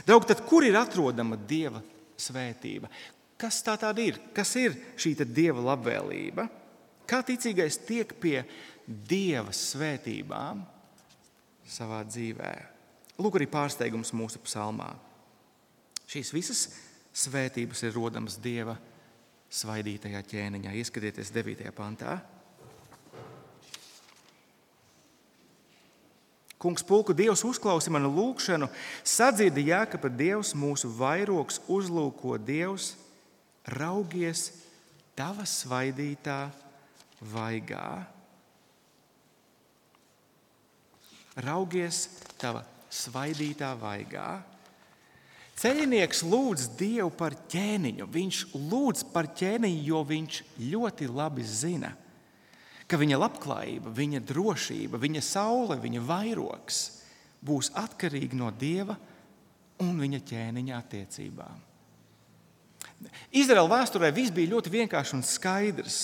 Draugi, 0.06 0.30
tad 0.30 0.44
kur 0.46 0.62
ir 0.62 0.78
atrodama 0.78 1.34
Dieva 1.34 1.82
svētība. 2.22 2.90
Kas 3.40 3.58
tā 3.66 3.74
ir? 3.98 4.20
Kas 4.34 4.54
ir 4.56 4.76
šī 4.96 5.16
dieva 5.26 5.62
labvēlība? 5.72 6.46
Kā 7.08 7.22
ticīgais 7.26 7.80
tiek 7.82 8.12
pie 8.22 8.44
dieva 8.86 9.50
svētībām 9.52 10.62
savā 11.66 12.04
dzīvē? 12.06 12.52
Lūk, 13.18 13.36
arī 13.36 13.48
pārsteigums 13.50 14.14
mūsu 14.16 14.40
psalmā. 14.46 14.92
Šīs 16.08 16.32
visas 16.34 16.62
svētības 17.12 17.82
ir 17.84 17.94
rodamas 17.96 18.38
dieva 18.40 18.76
svaidītajā 19.52 20.22
ķēniņā. 20.30 20.72
Ieskatieties 20.80 21.32
9. 21.34 21.68
pantā. 21.76 22.20
Kungs, 26.62 26.84
pulku 26.86 27.10
Dievs 27.10 27.42
uzklausa 27.42 27.90
manu 27.90 28.12
lūgšanu, 28.14 28.68
sadzirdi 29.02 29.64
jēkaba 29.72 30.06
Dievs, 30.14 30.52
mūsu 30.54 30.92
vairogs, 30.94 31.58
uzlūko 31.66 32.36
Dievs, 32.38 32.92
raugies 33.66 34.52
tava 35.18 35.42
svaidītā 35.42 36.44
vaigā. 37.32 37.88
Raugies 41.42 42.04
tava 42.38 42.62
svaidītā 42.92 43.72
vaigā. 43.80 44.28
Ceļinieks 45.58 46.22
lūdz 46.26 46.70
Dievu 46.78 47.10
par 47.14 47.34
ķēniņu. 47.50 48.06
Viņš 48.10 48.38
lūdz 48.54 49.04
par 49.12 49.28
ķēniņu, 49.34 49.82
jo 49.86 50.00
viņš 50.08 50.38
ļoti 50.70 51.10
labi 51.10 51.44
zina, 51.46 51.92
ka 52.92 53.00
viņa 53.00 53.16
labklājība, 53.16 53.92
viņa 53.96 54.20
drošība, 54.28 55.00
viņa 55.00 55.24
saule, 55.24 55.78
viņa 55.80 56.04
vairogs 56.04 56.82
būs 57.42 57.72
atkarīgi 57.80 58.36
no 58.38 58.52
Dieva 58.54 58.98
un 59.82 59.96
viņa 59.98 60.20
ķēniņa 60.28 60.78
attiecībām. 60.78 61.62
Izraēla 63.34 63.70
vēsturē 63.70 64.12
viss 64.14 64.34
bija 64.34 64.52
ļoti 64.52 64.70
vienkārši 64.76 65.16
un 65.16 65.24
skaidrs. 65.26 66.02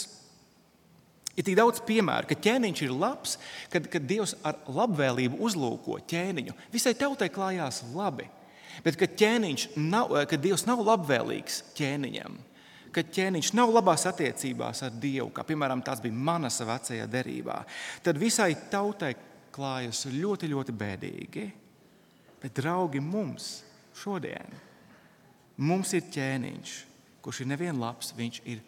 Ir 1.39 1.47
tik 1.47 1.55
daudz 1.55 1.79
piemēru, 1.87 2.27
ka 2.27 2.39
ķēniņš 2.49 2.81
ir 2.83 2.97
labs, 2.99 3.37
kad, 3.71 3.85
kad 3.93 4.09
Dievs 4.09 4.35
ar 4.47 4.59
labvēlību 4.75 5.39
uzlūko 5.47 6.01
ķēniņu. 6.11 6.57
Visai 6.73 6.97
tautai 6.99 7.29
klājās 7.31 7.85
labi, 7.93 8.27
bet 8.83 8.99
kad, 8.99 9.15
nav, 9.79 10.17
kad 10.27 10.43
Dievs 10.43 10.67
nav 10.67 10.83
labvēlīgs 10.89 11.61
ķēniņam, 11.79 12.41
ka 12.95 13.05
ķēniņš 13.05 13.53
nav 13.57 13.73
labās 13.75 14.07
attiecībās 14.11 14.83
ar 14.87 14.95
Dievu, 15.01 15.31
kā 15.35 15.45
piemēram 15.47 15.83
tās 15.85 16.03
bija 16.05 16.15
manas 16.15 16.61
vecajā 16.65 17.09
derībā, 17.11 17.63
tad 18.05 18.21
visai 18.21 18.53
tautai 18.71 19.15
klājas 19.55 20.07
ļoti, 20.13 20.51
ļoti 20.53 20.75
bēdīgi. 20.79 21.45
Bet, 22.39 22.55
draugi, 22.55 23.01
mums 23.03 23.59
šodien 23.99 24.53
mums 25.59 25.93
ir 25.97 26.07
ķēniņš, 26.15 26.75
kurš 27.23 27.43
ir 27.43 27.51
nevien 27.51 27.79
labs, 27.81 28.13
viņš 28.17 28.41
ir, 28.47 28.63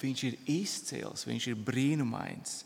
viņš 0.00 0.24
ir 0.28 0.38
izcils, 0.58 1.24
viņš 1.28 1.50
ir 1.52 1.60
brīnumains. 1.64 2.62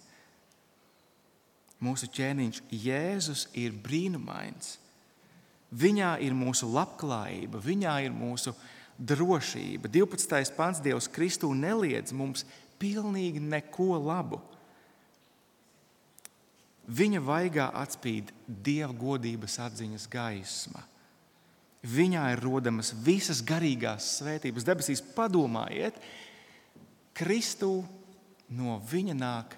Mūsu 1.82 2.06
ķēniņš 2.14 2.62
Jēzus 2.82 3.48
ir 3.58 3.74
brīnumains. 3.74 4.76
Viņā 5.72 6.18
ir 6.22 6.34
mūsu 6.36 6.68
labklājība, 6.68 7.62
viņā 7.62 7.94
ir 8.04 8.12
mūsu 8.14 8.52
drošība. 9.02 9.90
12. 9.90 10.54
pants 10.56 10.80
Dievs 10.82 11.10
Kristū 11.10 11.50
neliedz 11.54 12.14
mums 12.14 12.46
pilnīgi 12.80 13.42
neko 13.42 13.96
labu. 13.98 14.40
Viņa 16.92 17.20
vaigā 17.22 17.68
atspīd 17.78 18.32
dieva 18.46 18.92
godības 18.94 19.58
atziņas 19.62 20.08
gaisma. 20.10 20.82
Viņā 21.82 22.28
ir 22.34 22.42
rodamas 22.42 22.92
visas 23.02 23.40
garīgās 23.42 24.18
svētības 24.20 24.66
debesīs. 24.66 25.02
Padomājiet, 25.14 25.98
Kristū 27.18 27.82
no 28.54 28.78
viņa 28.90 29.16
nāk 29.18 29.56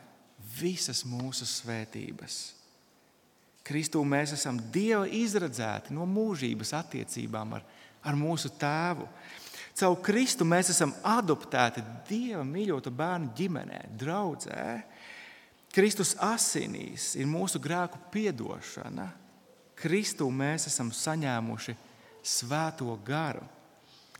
visas 0.57 1.05
mūsu 1.09 1.47
svētības. 1.49 2.55
Kristū 3.65 4.03
mēs 4.05 4.35
esam 4.37 4.59
Dieva 4.73 5.07
izredzēti 5.09 5.95
no 5.97 6.05
mūžības 6.09 6.75
attiecībām 6.77 7.55
ar, 7.57 7.65
ar 8.05 8.19
mūsu 8.19 8.53
tēvu. 8.61 9.09
Caur 9.75 9.97
Kristu 10.07 10.47
mēs 10.47 10.71
esam 10.71 10.93
adoptēti 11.03 11.83
Dieva 12.09 12.45
mīļotu 12.47 12.93
bērnu 12.95 13.33
ģimenē, 13.35 13.81
draudzē. 13.99 14.67
Kristus 15.75 16.15
asinīs 16.23 17.15
ir 17.19 17.27
mūsu 17.27 17.59
grēku 17.59 17.99
piedošana. 18.15 19.09
Kristū 19.75 20.29
mēs 20.31 20.69
esam 20.71 20.93
saņēmuši 20.95 21.75
svēto 22.25 22.95
garu, 23.05 23.43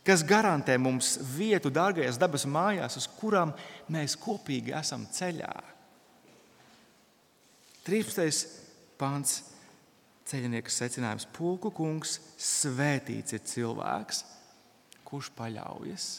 kas 0.05 0.25
garantē 0.27 0.75
mums 0.77 1.15
vietu 1.37 1.71
dārgajās 1.73 2.19
dabas 2.19 2.43
mājās, 2.45 2.99
uz 2.99 3.07
kurām 3.17 3.55
mēs 3.87 4.17
kopīgi 4.19 4.75
esam 4.75 5.07
ceļā. 5.15 5.55
13. 7.87 8.45
pāns 8.99 9.39
ceļinieka 10.29 10.71
secinājums: 10.73 11.27
Pulku 11.35 11.71
kungs, 11.75 12.19
svētīts 12.41 13.35
ir 13.37 13.43
cilvēks, 13.45 14.23
kurš 15.05 15.31
paļaujas. 15.37 16.09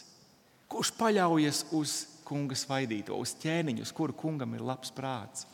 Kurš 0.67 0.93
paļaujas 0.99 1.65
uz 1.77 1.99
kunga 2.27 2.57
svaidīto, 2.59 3.15
uz 3.15 3.35
ķēniņu, 3.39 3.85
uz 3.87 3.93
kuru 3.95 4.15
kungam 4.15 4.55
ir 4.57 4.65
labs 4.67 4.91
prāts. 4.95 5.47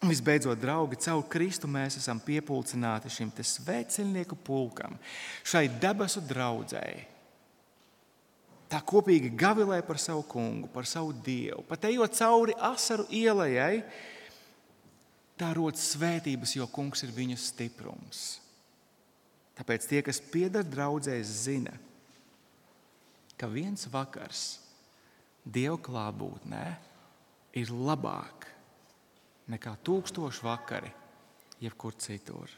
Un 0.00 0.08
visbeidzot, 0.08 0.56
draugi, 0.56 0.96
caur 1.04 1.26
Kristu 1.28 1.68
mēs 1.68 1.98
esam 2.00 2.20
piepildīti 2.24 3.12
šim 3.12 3.32
svētceļnieku 3.36 4.38
pulkam, 4.44 4.96
šai 5.44 5.66
debesu 5.80 6.22
draudzēji. 6.24 7.02
Tā 8.70 8.78
kopīgi 8.86 9.32
gavilē 9.34 9.80
par 9.84 9.98
savu 9.98 10.22
kungu, 10.30 10.70
par 10.72 10.86
savu 10.86 11.12
dievu, 11.26 11.64
pat 11.68 11.84
ejot 11.88 12.14
cauri 12.16 12.54
asaru 12.70 13.04
ielai, 13.10 13.82
tā 15.40 15.50
rodas 15.56 15.86
svētības, 15.94 16.54
jo 16.58 16.66
kungs 16.68 17.04
ir 17.06 17.14
viņu 17.16 17.38
stiprums. 17.40 18.38
Tāpēc 19.56 19.86
tie, 19.88 20.00
kas 20.04 20.20
pieder 20.32 20.64
draudzēs, 20.64 21.32
zina, 21.48 21.72
ka 23.40 23.48
viens 23.48 23.88
vakars 23.92 24.60
Dieva 25.40 25.78
klātbūtnē 25.80 26.64
ir 27.56 27.70
labāk 27.72 28.44
nekā 29.50 29.72
tūkstoši 29.88 30.44
vakari 30.44 30.90
jebkur 31.64 31.96
citur. 31.96 32.52